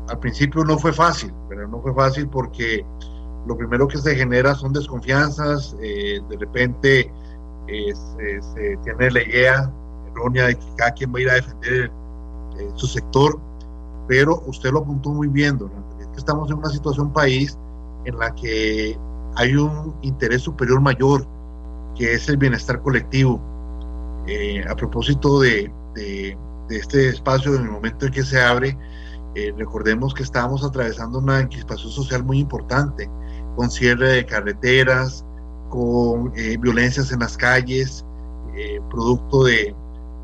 [0.09, 2.85] al principio no fue fácil, pero no fue fácil porque
[3.47, 7.13] lo primero que se genera son desconfianzas, eh, de repente
[7.69, 9.73] eh, se, tiene la idea
[10.11, 11.91] errónea de que cada quien va a ir a defender
[12.59, 13.39] eh, su sector,
[14.09, 17.59] pero usted lo apuntó muy bien, don que estamos en una situación país
[18.05, 18.97] en la que
[19.37, 21.27] hay un interés superior mayor,
[21.97, 23.41] que es el bienestar colectivo.
[24.27, 25.71] Eh, a propósito de,
[26.71, 28.77] este espacio, en el momento en que se abre,
[29.35, 33.11] eh, recordemos que estábamos atravesando una encrispación social muy importante,
[33.57, 35.25] con cierre de carreteras,
[35.69, 38.05] con eh, violencias en las calles,
[38.89, 39.75] producto de,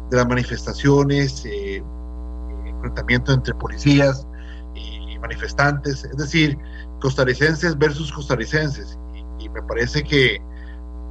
[0.09, 1.45] de, las manifestaciones,
[2.65, 4.25] enfrentamiento entre policías
[4.77, 6.57] y manifestantes, es decir,
[7.01, 8.99] costarricenses versus costarricenses.
[9.39, 10.39] Y, me parece que,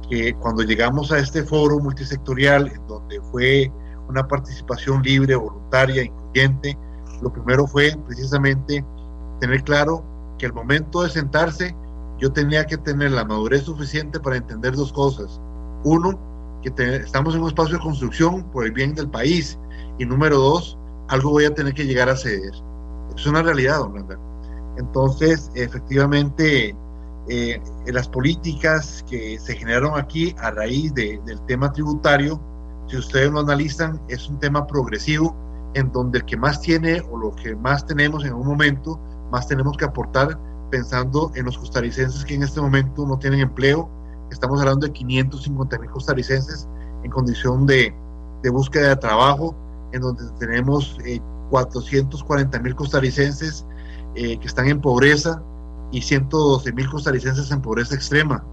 [0.08, 3.70] que, cuando llegamos a este foro multisectorial, en donde fue
[4.08, 6.76] una participación libre, voluntaria, incluyente,
[7.22, 8.84] lo primero fue precisamente
[9.40, 10.04] tener claro
[10.38, 11.74] que el momento de sentarse
[12.18, 15.40] yo tenía que tener la madurez suficiente para entender dos cosas.
[15.84, 16.18] Uno,
[16.62, 19.58] que estamos en un espacio de construcción por el bien del país.
[19.98, 20.78] Y número dos,
[21.08, 22.52] algo voy a tener que llegar a ceder.
[23.16, 24.29] Es una realidad, don Randall.
[24.80, 26.74] Entonces, efectivamente,
[27.28, 32.40] eh, las políticas que se generaron aquí a raíz del tema tributario,
[32.88, 35.36] si ustedes lo analizan, es un tema progresivo
[35.74, 38.98] en donde el que más tiene o lo que más tenemos en un momento,
[39.30, 40.38] más tenemos que aportar
[40.70, 43.88] pensando en los costarricenses que en este momento no tienen empleo.
[44.30, 46.66] Estamos hablando de 550 mil costarricenses
[47.04, 47.94] en condición de,
[48.42, 49.54] de, búsqueda de trabajo,
[49.92, 50.96] en donde tenemos
[51.50, 53.66] 440 eh, mil costarricenses
[54.16, 55.40] eh, que están en pobreza
[55.92, 58.44] y 112 mil costarricenses en pobreza extrema.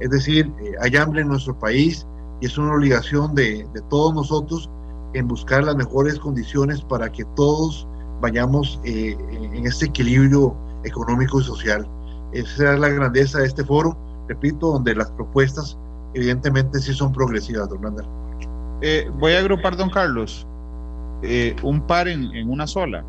[0.00, 2.04] Es decir, eh, hay hambre en nuestro país
[2.40, 4.68] y es una obligación de, todos nosotros
[5.12, 7.86] en buscar las mejores condiciones para que todos
[8.20, 11.88] vayamos eh, en este equilibrio económico y social.
[12.32, 13.96] Esa es la grandeza de este foro,
[14.28, 15.78] repito, donde las propuestas
[16.14, 18.08] evidentemente sí son progresivas, don Randall.
[19.20, 20.44] voy a agrupar, don Carlos,
[21.62, 23.04] un par en una sola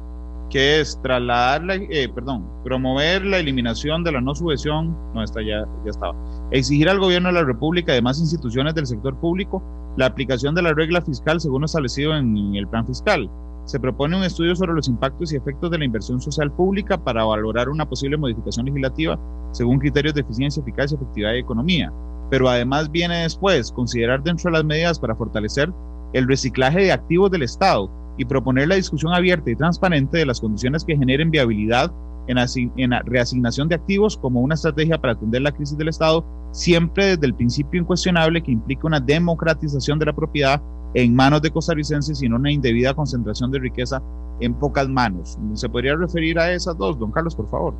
[0.49, 5.91] que es eh, perdón, promover la eliminación de la no subvención, no, está ya, ya
[5.91, 6.15] estaba,
[6.51, 9.63] exigir al gobierno de la República y demás instituciones del sector público
[9.97, 13.29] la aplicación de la regla fiscal según establecido en el plan fiscal.
[13.65, 17.23] Se propone un estudio sobre los impactos y efectos de la inversión social pública para
[17.23, 19.17] valorar una posible modificación legislativa
[19.51, 21.91] según criterios de eficiencia, eficacia, efectividad y economía.
[22.29, 25.71] Pero además viene después considerar dentro de las medidas para fortalecer
[26.13, 30.39] el reciclaje de activos del Estado, y proponer la discusión abierta y transparente de las
[30.39, 31.91] condiciones que generen viabilidad
[32.27, 37.07] en, la reasignación de activos como una estrategia para atender la crisis del Estado, siempre
[37.07, 40.61] desde el principio incuestionable que implica una democratización de la propiedad
[40.93, 44.01] en manos de costarricenses y no una indebida concentración de riqueza
[44.39, 45.37] en pocas manos.
[45.53, 47.73] ¿Se podría referir a esas dos, don Carlos, por favor?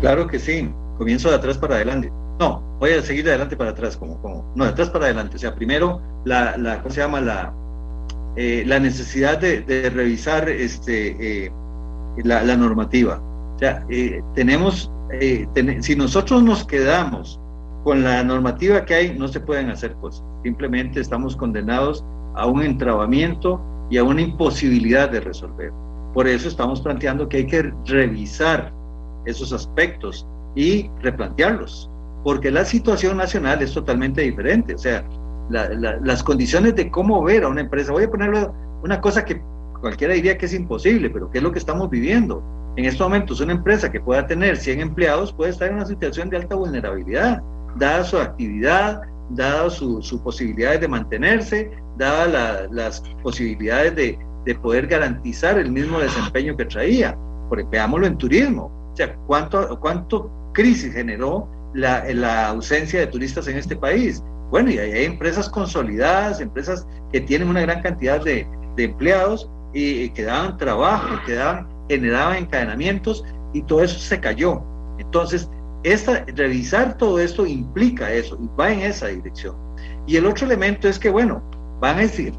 [0.00, 0.70] Claro que sí.
[0.96, 2.10] Comienzo de atrás para adelante.
[2.38, 5.36] No, voy a seguir de adelante para atrás, como, como, no, de atrás para adelante.
[5.36, 7.20] O sea, primero, la, la ¿cómo se llama?
[7.20, 7.52] La,
[8.36, 11.52] eh, la necesidad de, revisar este, eh,
[12.22, 13.20] la, normativa.
[13.56, 14.92] O sea, eh, tenemos,
[15.80, 17.40] si nosotros nos quedamos
[17.82, 20.24] con la normativa que hay, no se pueden hacer cosas.
[20.44, 22.04] Simplemente estamos condenados
[22.36, 23.60] a un entrabamiento
[23.90, 25.72] y a una imposibilidad de resolver.
[26.14, 28.72] Por eso estamos planteando que hay que revisar
[29.26, 30.24] esos aspectos
[30.54, 31.87] y replantearlos
[32.24, 34.74] porque la situación nacional es totalmente diferente.
[34.74, 35.04] O sea,
[35.50, 39.40] las condiciones de cómo ver a una empresa, voy a ponerlo una cosa que
[39.80, 42.42] cualquiera diría que es imposible, pero que es lo que estamos viviendo.
[42.76, 46.30] En estos momentos, una empresa que pueda tener 100 empleados puede estar en una situación
[46.30, 47.42] de alta vulnerabilidad,
[47.76, 49.00] dada su actividad,
[49.30, 55.98] dada sus su posibilidades de mantenerse, dadas las posibilidades de, de, poder garantizar el mismo
[55.98, 57.16] desempeño que traía.
[57.48, 58.70] Porque veámoslo en turismo.
[58.92, 64.22] O sea, ¿cuánto, cuánto crisis generó la, ausencia de turistas en este país.
[64.50, 68.46] Bueno, y hay empresas consolidadas, empresas que tienen una gran cantidad de,
[68.76, 74.62] empleados y que daban trabajo, que daban, generaban encadenamientos y todo eso se cayó.
[74.98, 75.50] Entonces,
[75.82, 79.56] esta, revisar todo esto implica eso y va en esa dirección.
[80.06, 81.42] Y el otro elemento es que, bueno,
[81.80, 82.32] van a decir,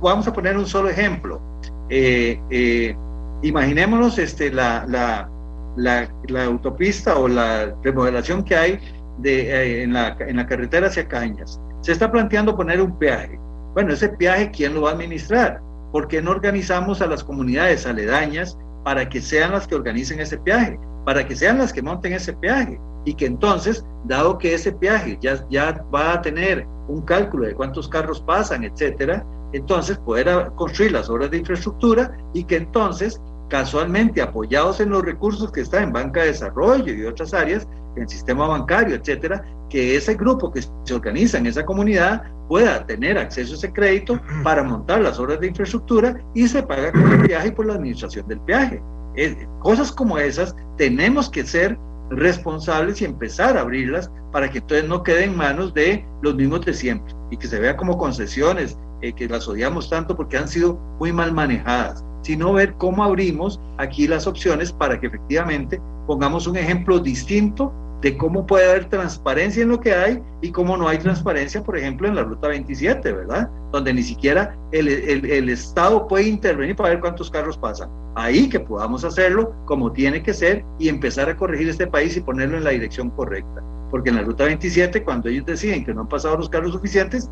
[0.00, 1.40] vamos a poner un solo ejemplo.
[1.88, 2.96] Eh, eh,
[3.42, 5.28] imaginémonos este, la, la,
[5.76, 6.08] la,
[6.44, 8.78] autopista o la remodelación que hay
[9.18, 11.60] de, eh, en, la, en la carretera hacia Cañas.
[11.80, 13.38] Se está planteando poner un peaje.
[13.74, 15.60] Bueno, ese peaje, ¿quién lo va a administrar?
[15.92, 20.38] ¿Por qué no organizamos a las comunidades aledañas para que sean las que organicen ese
[20.38, 20.78] peaje?
[21.04, 22.80] Para que sean las que monten ese peaje.
[23.04, 27.54] Y que entonces, dado que ese peaje ya, ya va a tener un cálculo de
[27.54, 33.20] cuántos carros pasan, etcétera, entonces poder construir las obras de infraestructura y que entonces
[33.52, 38.04] casualmente apoyados en los recursos que están en banca de desarrollo y otras áreas, en
[38.04, 43.18] el sistema bancario, etcétera, que ese grupo que se organiza en esa comunidad pueda tener
[43.18, 47.26] acceso a ese crédito para montar las obras de infraestructura y se paga con el
[47.26, 48.40] peaje por la administración del.
[49.16, 54.88] Eh, cosas como esas tenemos que ser responsables y empezar a abrirlas para que entonces
[54.88, 58.78] no queden en manos de los mismos de siempre y que se vea como concesiones,
[59.02, 63.60] eh, que las odiamos tanto porque han sido muy mal manejadas, sino ver cómo abrimos
[63.78, 67.72] aquí las opciones para que efectivamente pongamos un ejemplo distinto
[68.02, 71.78] de cómo puede haber transparencia en lo que hay y cómo no hay transparencia, por
[71.78, 73.48] ejemplo, en la Ruta 27, ¿verdad?
[73.70, 77.88] Donde ni siquiera el, el, Estado puede intervenir para ver cuántos carros pasan.
[78.16, 82.20] Ahí que podamos hacerlo como tiene que ser y empezar a corregir este país y
[82.20, 83.62] ponerlo en la dirección correcta.
[83.92, 87.30] Porque en la Ruta 27, cuando ellos deciden que no han pasado los carros suficientes,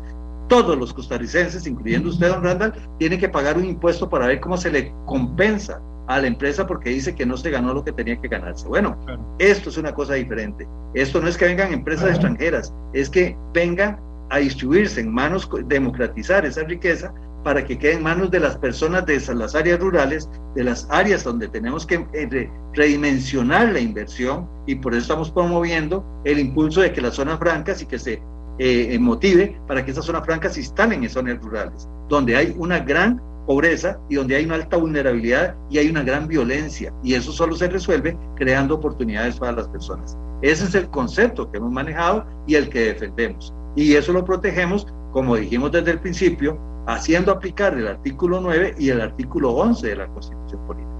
[0.51, 4.57] todos los costarricenses, incluyendo usted, don Randall, tienen que pagar un impuesto para ver cómo
[4.57, 8.19] se le compensa a la empresa porque dice que no se ganó lo que tenía
[8.19, 8.67] que ganarse.
[8.67, 8.97] Bueno,
[9.39, 10.67] esto es una cosa diferente.
[10.93, 13.97] Esto no es que vengan empresas extranjeras, es que vengan
[14.29, 17.13] a distribuirse en manos, democratizar esa riqueza
[17.45, 21.23] para que quede en manos de las personas de las áreas rurales, de las áreas
[21.23, 26.91] donde tenemos que eh, redimensionar la inversión y por eso estamos promoviendo el impulso de
[26.91, 28.21] que las zonas francas y que se
[28.63, 32.77] eh, motive para que esas zonas francas se instalen en zonas rurales, donde hay una
[32.77, 36.93] gran pobreza y donde hay una alta vulnerabilidad y hay una gran violencia.
[37.03, 40.15] Y eso solo se resuelve creando oportunidades para las personas.
[40.43, 43.51] Ese es el concepto que hemos manejado y el que defendemos.
[43.75, 48.89] Y eso lo protegemos, como dijimos desde el principio, haciendo aplicar el artículo 9 y
[48.89, 50.91] el artículo 11 de la Constitución Política.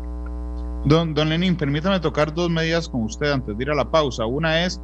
[0.86, 4.26] Don, don Lenin, permítame tocar dos medidas con usted antes de ir a la pausa.
[4.26, 4.82] Una es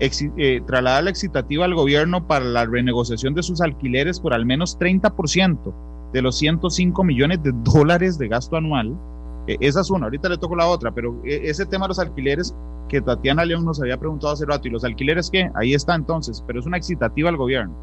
[0.00, 4.78] eh, trasladar la excitativa al gobierno para la renegociación de sus alquileres por al menos
[4.78, 5.74] 30%
[6.12, 8.94] de los 105 millones de dólares de gasto anual.
[9.46, 11.98] E, esa es una, ahorita le toco la otra, pero e, ese tema de los
[11.98, 12.54] alquileres
[12.88, 15.50] que Tatiana León nos había preguntado hace rato, ¿y los alquileres qué?
[15.54, 17.74] Ahí está entonces, pero es una excitativa al gobierno.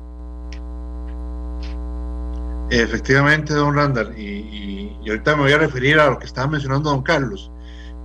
[2.69, 6.89] Efectivamente, don Randall, y, y, ahorita me voy a referir a lo que estaba mencionando
[6.89, 7.51] don Carlos,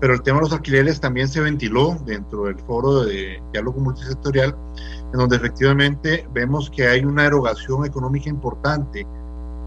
[0.01, 4.55] pero el tema de los alquileres también se ventiló dentro del foro de diálogo multisectorial,
[5.13, 9.07] en donde efectivamente vemos que hay una erogación económica importante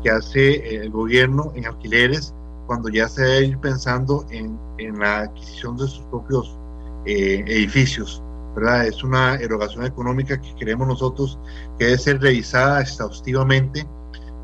[0.03, 2.33] que hace el gobierno en alquileres
[2.65, 6.57] cuando ya se debe ir pensando en, en la adquisición de sus propios
[7.05, 8.23] eh, edificios.
[8.55, 8.87] ¿verdad?
[8.87, 11.39] Es una erogación económica que queremos nosotros
[11.77, 13.87] que debe ser revisada exhaustivamente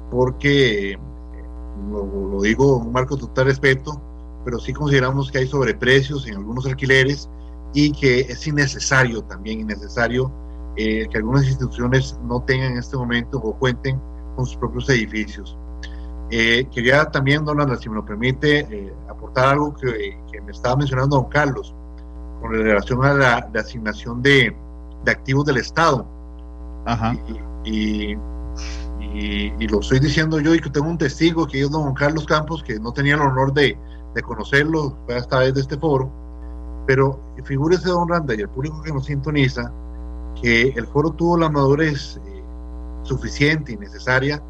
[0.09, 0.97] porque, eh,
[1.91, 4.01] lo, digo en un marco de total respeto,
[4.47, 7.29] pero sí consideramos que hay sobreprecios en algunos alquileres
[7.73, 10.31] y que es innecesario también, innecesario
[10.77, 13.99] eh, que algunas instituciones no tengan en este momento o cuenten
[14.37, 15.57] con sus propios edificios.
[16.31, 20.77] Eh, quería también, don Ana, si me lo permite, eh, aportar algo que, me estaba
[20.77, 21.75] mencionando don Carlos,
[22.39, 24.55] con relación a la, asignación de,
[25.03, 26.07] de, activos del Estado.
[26.85, 27.17] Ajá.
[27.65, 28.15] Y,
[29.13, 32.63] y, lo estoy diciendo yo y que tengo un testigo que es don Carlos Campos,
[32.63, 33.77] que no tenía el honor de,
[34.17, 36.11] de conocerlo, esta vez de este foro,
[36.85, 39.71] pero figúrese, don Randa, y el público que nos sintoniza,
[40.41, 42.19] que el foro tuvo la madurez
[43.03, 44.41] suficiente y necesaria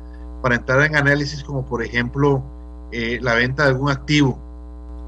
[0.41, 2.43] para entrar en análisis como por ejemplo
[2.91, 4.37] eh, la venta de algún activo,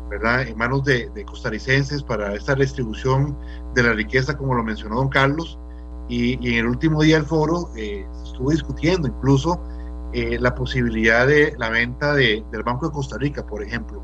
[0.10, 0.48] ¿verdad?
[0.48, 3.38] En manos de, costarricenses para esta distribución
[3.74, 5.58] de la riqueza, como lo mencionó don Carlos.
[6.10, 9.62] Y, en el último día del foro eh, se estuvo discutiendo incluso
[10.12, 14.02] eh, la posibilidad de la venta de, del Banco de Costa Rica, por ejemplo,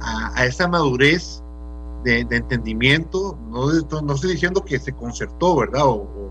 [0.00, 1.42] a, esa madurez
[2.04, 3.38] de, entendimiento.
[3.50, 3.66] No,
[4.02, 5.86] no, estoy diciendo que se concertó, ¿verdad?
[5.86, 6.28] o,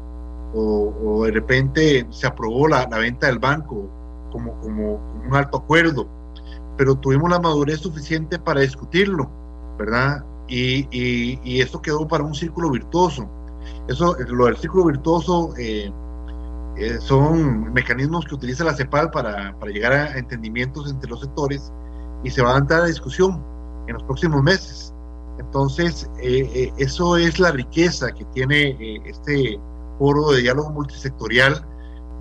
[0.54, 3.90] o, de repente se aprobó la, venta del banco
[4.32, 4.96] como, como,
[5.26, 6.08] un alto acuerdo,
[6.78, 9.30] pero tuvimos la madurez suficiente para discutirlo,
[9.78, 10.24] ¿verdad?
[10.48, 13.28] Y, y, esto quedó para un círculo virtuoso.
[13.88, 15.92] Eso, lo del círculo virtuoso eh,
[16.78, 21.74] eh, son mecanismos que utiliza la CEPAL para, para, llegar a entendimientos entre los sectores
[22.24, 23.44] y se va a entrar a discusión
[23.88, 24.94] en los próximos meses.
[25.40, 29.60] Entonces, eh, eso es la riqueza que tiene este
[30.00, 31.66] foro de diálogo multisectorial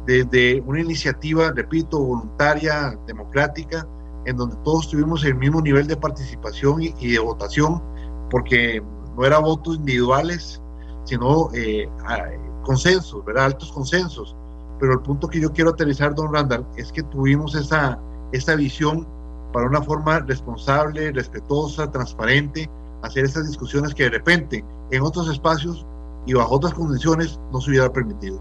[0.06, 3.86] desde una iniciativa, repito, voluntaria, democrática,
[4.24, 7.82] en donde todos tuvimos el mismo nivel de participación y, de votación,
[8.30, 8.82] porque
[9.16, 10.62] no era votos individuales,
[11.04, 11.88] sino eh,
[12.64, 13.46] consensos, ¿verdad?
[13.46, 14.36] Altos consensos.
[14.78, 17.98] Pero el punto que yo quiero aterrizar, don Randall, es que tuvimos esa,
[18.32, 19.06] esa visión
[19.56, 22.68] para una forma responsable, respetuosa, transparente,
[23.02, 25.86] hacer esas discusiones que de repente en otros espacios
[26.26, 28.38] y bajo otras condiciones no se hubiera permitido.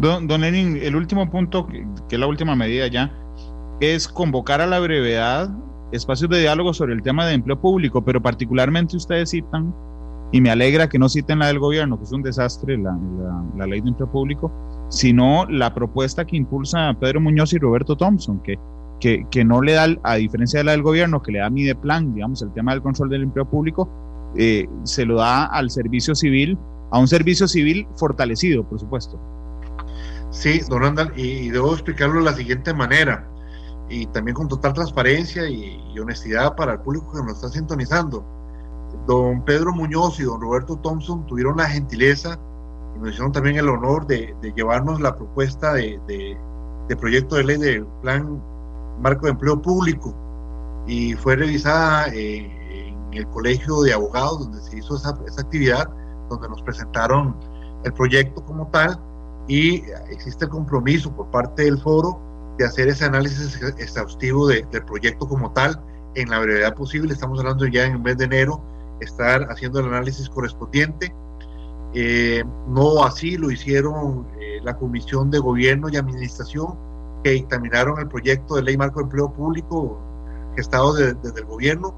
[0.00, 3.12] Don, don Lenin, el último punto, que, es la última medida ya,
[3.78, 5.50] es convocar a la brevedad
[5.92, 9.72] espacios de diálogo sobre el tema de empleo público, pero particularmente ustedes citan,
[10.32, 12.98] y me alegra que no citen la del gobierno, que es un desastre la,
[13.56, 14.50] la, ley de empleo público,
[14.88, 18.58] sino la propuesta que impulsa Pedro Muñoz y Roberto Thompson, que
[19.00, 22.14] que, que, no le da, a diferencia de la del gobierno, que le da Mideplan,
[22.14, 23.88] digamos, el tema del control del empleo público,
[24.36, 26.58] eh, se lo da al servicio civil,
[26.90, 29.18] a un servicio civil fortalecido, por supuesto.
[30.30, 33.28] Sí, don Randall, y, debo explicarlo de la siguiente manera,
[33.88, 38.24] y también con total transparencia y, honestidad para el público que nos está sintonizando.
[39.06, 42.38] Don Pedro Muñoz y don Roberto Thompson tuvieron la gentileza
[42.96, 47.58] y nos hicieron también el honor de, llevarnos la propuesta de, de, proyecto de ley
[47.58, 48.42] del Plan
[49.00, 50.14] Marco de Empleo Público
[50.86, 55.88] y fue revisada eh, en el Colegio de Abogados donde se hizo esa, esa actividad,
[56.28, 57.36] donde nos presentaron
[57.84, 58.98] el proyecto como tal
[59.48, 62.18] y existe el compromiso por parte del foro
[62.58, 65.80] de hacer ese análisis exhaustivo del proyecto como tal
[66.14, 67.12] en la brevedad posible.
[67.12, 68.62] Estamos hablando ya en el mes de enero,
[69.00, 71.14] estar haciendo el análisis correspondiente.
[71.94, 76.76] Eh, no así lo hicieron eh, la Comisión de Gobierno y Administración
[77.24, 79.98] que dictaminaron el proyecto de ley marco de empleo público
[80.54, 81.92] gestado desde el gobierno.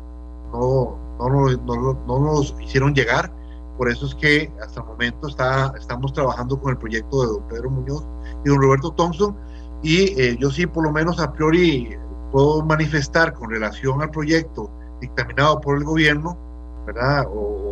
[0.52, 3.30] No, no, no, no nos hicieron llegar
[3.76, 7.48] por eso es que hasta el momento está, estamos trabajando con el proyecto de don
[7.48, 8.06] Pedro Muñoz
[8.44, 9.36] y don Roberto Thompson.
[9.82, 11.96] Y eh, yo sí, por lo menos a priori,
[12.32, 14.70] puedo manifestar con relación al proyecto
[15.00, 16.38] dictaminado por el gobierno,
[16.86, 17.26] ¿verdad?
[17.28, 17.64] O,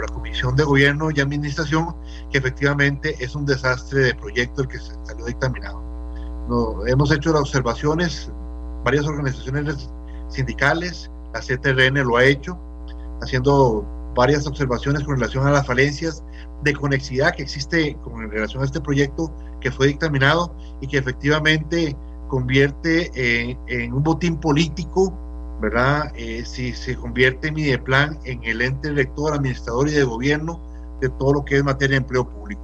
[0.00, 1.94] la Comisión de Gobierno y Administración,
[2.30, 5.83] que efectivamente es un desastre de proyecto el que se salió dictaminado.
[6.48, 8.30] No, hemos hecho las observaciones,
[8.84, 9.90] varias organizaciones
[10.28, 12.58] sindicales, la CTRN lo ha hecho,
[13.22, 13.84] haciendo
[14.14, 16.22] varias observaciones con relación a las falencias
[16.62, 19.30] de conexidad que existe con relación a este proyecto
[19.60, 21.96] que fue dictaminado y que efectivamente
[22.28, 25.12] convierte en, un botín político,
[25.60, 26.12] ¿verdad?
[26.16, 30.60] Eh, si se convierte Mideplan en el ente elector, administrador y de gobierno
[31.00, 32.63] de todo lo que es materia de empleo público.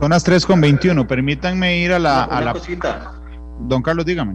[0.00, 2.24] Son las 3 con 21, permítanme ir a la...
[2.24, 2.54] a la...
[3.60, 4.32] Don Carlos, dígame.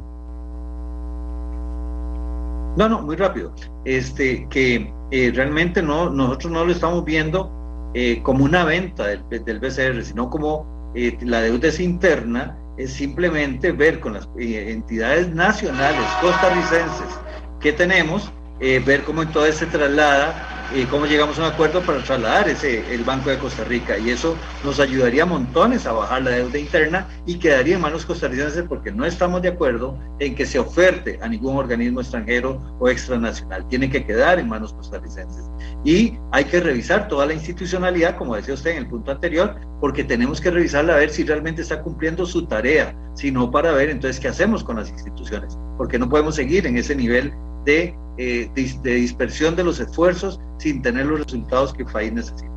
[2.77, 3.51] No, no, muy rápido.
[3.83, 7.51] Este, que eh, realmente no, nosotros no lo estamos viendo
[7.95, 12.93] eh, como una venta del, del BCR, sino como eh, la deuda es interna, es
[12.93, 17.19] simplemente ver con las entidades nacionales costarricenses
[17.59, 22.49] que tenemos, ver cómo entonces se traslada y cómo llegamos a un acuerdo para trasladar
[22.49, 23.97] ese, el Banco de Costa Rica.
[23.97, 28.63] Y eso nos ayudaría montones a bajar la deuda interna y quedaría en manos costarricenses
[28.67, 33.67] porque no estamos de acuerdo en que se oferte a ningún organismo extranjero o extranacional.
[33.67, 35.45] Tiene que quedar en manos costarricenses.
[35.83, 40.03] Y hay que revisar toda la institucionalidad, como decía usted en el punto anterior, porque
[40.03, 44.19] tenemos que revisarla a ver si realmente está cumpliendo su tarea, sino para ver entonces
[44.19, 47.33] qué hacemos con las instituciones, porque no podemos seguir en ese nivel
[47.65, 52.51] de, eh, de, dispersión de los esfuerzos sin tener los resultados que el país necesita.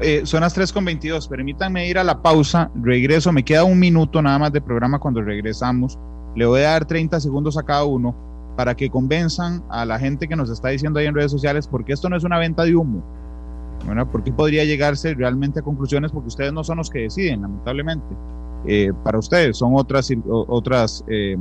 [0.00, 4.38] Eh, son las 3.22, permítanme ir a la pausa, regreso, me queda un minuto nada
[4.38, 5.98] más de programa cuando regresamos,
[6.34, 8.14] le voy a dar 30 segundos a cada uno
[8.56, 11.92] para que convenzan a la gente que nos está diciendo ahí en redes sociales, porque
[11.92, 13.02] esto no es una venta de humo,
[13.84, 18.06] ¿por porque podría llegarse realmente a conclusiones, porque ustedes no son los que deciden, lamentablemente.
[18.66, 21.36] Eh, para ustedes son otras, otras eh,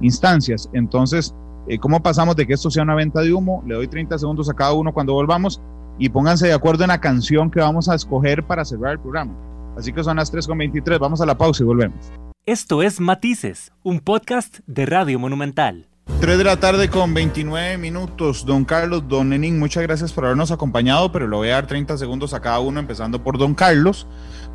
[0.00, 0.68] instancias.
[0.74, 1.34] Entonces,
[1.68, 3.62] eh, ¿Cómo pasamos de que esto sea una venta de humo?
[3.66, 5.60] Le doy 30 segundos a cada uno cuando volvamos
[5.98, 9.34] y pónganse de acuerdo en la canción que vamos a escoger para cerrar el programa.
[9.76, 12.12] Así que son las 3.23, vamos a la pausa y volvemos.
[12.44, 15.86] Esto es Matices, un podcast de Radio Monumental.
[16.20, 18.44] 3 de la tarde con 29 minutos.
[18.44, 21.96] Don Carlos, don Lenin, muchas gracias por habernos acompañado, pero le voy a dar 30
[21.96, 24.08] segundos a cada uno, empezando por don Carlos,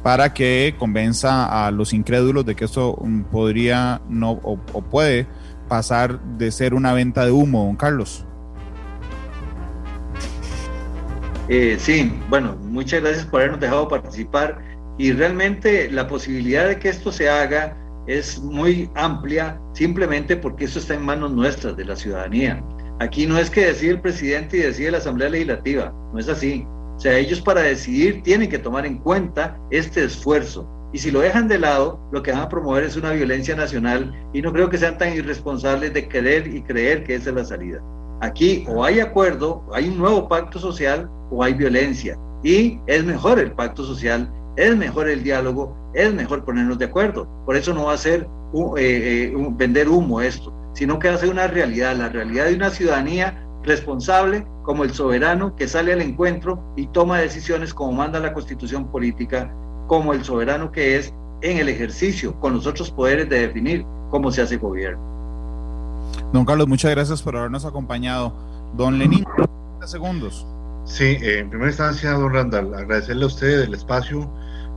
[0.03, 5.27] para que convenza a los incrédulos de que esto mm, podría no o puede
[5.67, 8.25] pasar de ser una venta de humo, don Carlos.
[11.49, 14.59] Eh, sí, bueno, muchas gracias por habernos dejado participar
[14.97, 17.77] y realmente la posibilidad de que esto se haga
[18.07, 22.63] es muy amplia simplemente porque eso está en manos nuestras, de la ciudadanía.
[22.99, 26.65] Aquí no es que decide el presidente y decide la Asamblea Legislativa, no es así.
[26.95, 31.19] O sea, ellos para decidir tienen que tomar en cuenta este esfuerzo y si lo
[31.19, 34.69] dejan de lado, lo que van a promover es una violencia nacional y no creo
[34.69, 37.81] que sean tan irresponsables de querer y creer que esa es la salida.
[38.21, 42.17] Aquí o hay acuerdo, hay un nuevo pacto social o hay violencia.
[42.43, 47.27] Y es mejor el pacto social, es mejor el diálogo, es mejor ponernos de acuerdo.
[47.45, 48.27] Por eso no va a ser
[48.77, 52.55] eh, eh, vender humo esto, sino que va a ser una realidad, la realidad de
[52.55, 58.19] una ciudadanía responsable como el soberano que sale al encuentro y toma decisiones como manda
[58.19, 59.53] la constitución política
[59.87, 64.31] como el soberano que es en el ejercicio, con los otros poderes de definir cómo
[64.31, 64.99] se hace gobierno.
[66.33, 68.33] Don Carlos, muchas gracias por habernos acompañado.
[68.75, 70.47] Don Lenín, 30 segundos.
[70.85, 74.29] Sí, eh, en primera instancia, don Randall, agradecerle a usted el espacio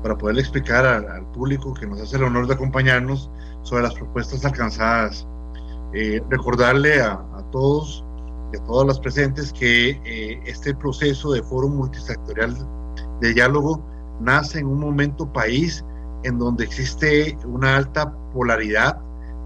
[0.03, 3.31] para poder explicar al, público que nos hace el honor de acompañarnos
[3.63, 5.27] sobre las propuestas alcanzadas.
[5.93, 7.21] Eh, recordarle a,
[7.53, 8.05] todos
[8.53, 12.57] y a todas las presentes que eh, este proceso de foro multisectorial
[13.21, 13.85] de diálogo
[14.21, 15.85] nace en un momento país
[16.25, 18.99] en donde existe una alta polaridad,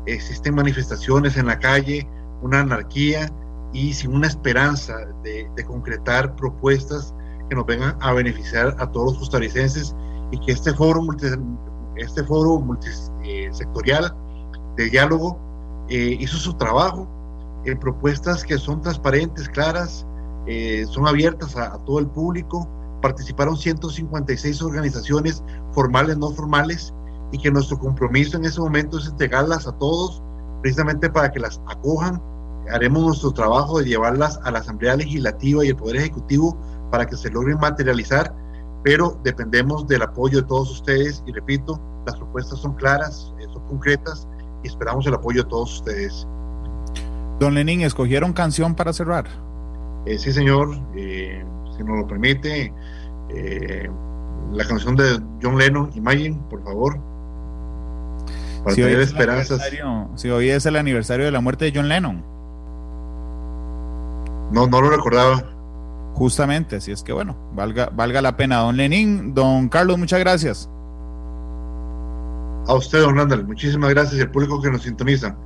[0.07, 2.07] existen manifestaciones en la calle,
[2.43, 3.33] una anarquía
[3.73, 7.15] y sin una esperanza de, concretar propuestas
[7.49, 9.95] que nos vengan a beneficiar a todos los costarricenses
[10.31, 11.01] y que este foro,
[11.97, 14.15] este foro multisectorial
[14.77, 15.39] de diálogo
[15.89, 17.09] eh, hizo su trabajo
[17.65, 20.07] en propuestas que son transparentes, claras,
[20.47, 22.69] eh, son abiertas a, todo el público.
[23.05, 26.95] Participaron 156 organizaciones formales, no formales,
[27.33, 30.23] y que nuestro compromiso en ese momento es entregarlas a todos,
[30.63, 32.19] precisamente para que las acojan.
[32.73, 36.57] Haremos nuestro trabajo de llevarlas a la Asamblea Legislativa y el Poder Ejecutivo
[36.91, 38.35] para que se logren materializar,
[38.83, 43.67] pero dependemos del apoyo de todos ustedes y repito, las propuestas son claras, eh, son
[43.67, 44.27] concretas
[44.63, 46.27] y esperamos el apoyo de todos ustedes.
[47.39, 49.27] Don Lenín, ¿escogieron canción para cerrar?
[50.07, 51.45] Eh, sí, señor, eh,
[51.77, 52.73] si nos lo permite,
[53.31, 53.91] eh,
[54.53, 56.99] la canción de John Lennon, Imagine, por favor.
[58.63, 59.61] Para si tener esperanzas.
[60.15, 62.25] Si hoy es el aniversario de la muerte de John Lennon.
[64.53, 65.43] No, no lo recordaba.
[66.15, 68.59] Justamente, así es que bueno, valga, valga la pena.
[68.59, 70.71] Don Lenín, don Carlos, muchas gracias.
[72.67, 75.37] A usted, don Randall, muchísimas gracias y al público que nos sintoniza.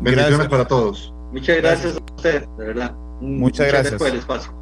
[0.00, 1.12] Bendiciones para todos.
[1.32, 2.94] Muchas gracias, a usted, de verdad.
[3.20, 3.94] Muchas, gracias.
[3.94, 4.52] por el espacio.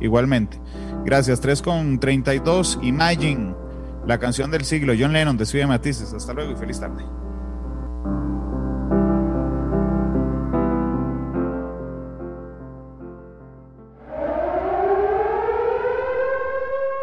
[0.00, 0.60] Igualmente.
[1.04, 1.40] Gracias.
[1.40, 2.78] 3 con 32.
[2.82, 3.54] Imagine,
[4.06, 4.94] la canción del siglo.
[4.98, 6.12] John Lennon, de Matices.
[6.12, 7.04] Hasta luego y feliz tarde.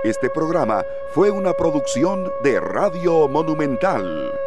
[0.04, 4.41] Este programa fue una producción de Radio Monumental.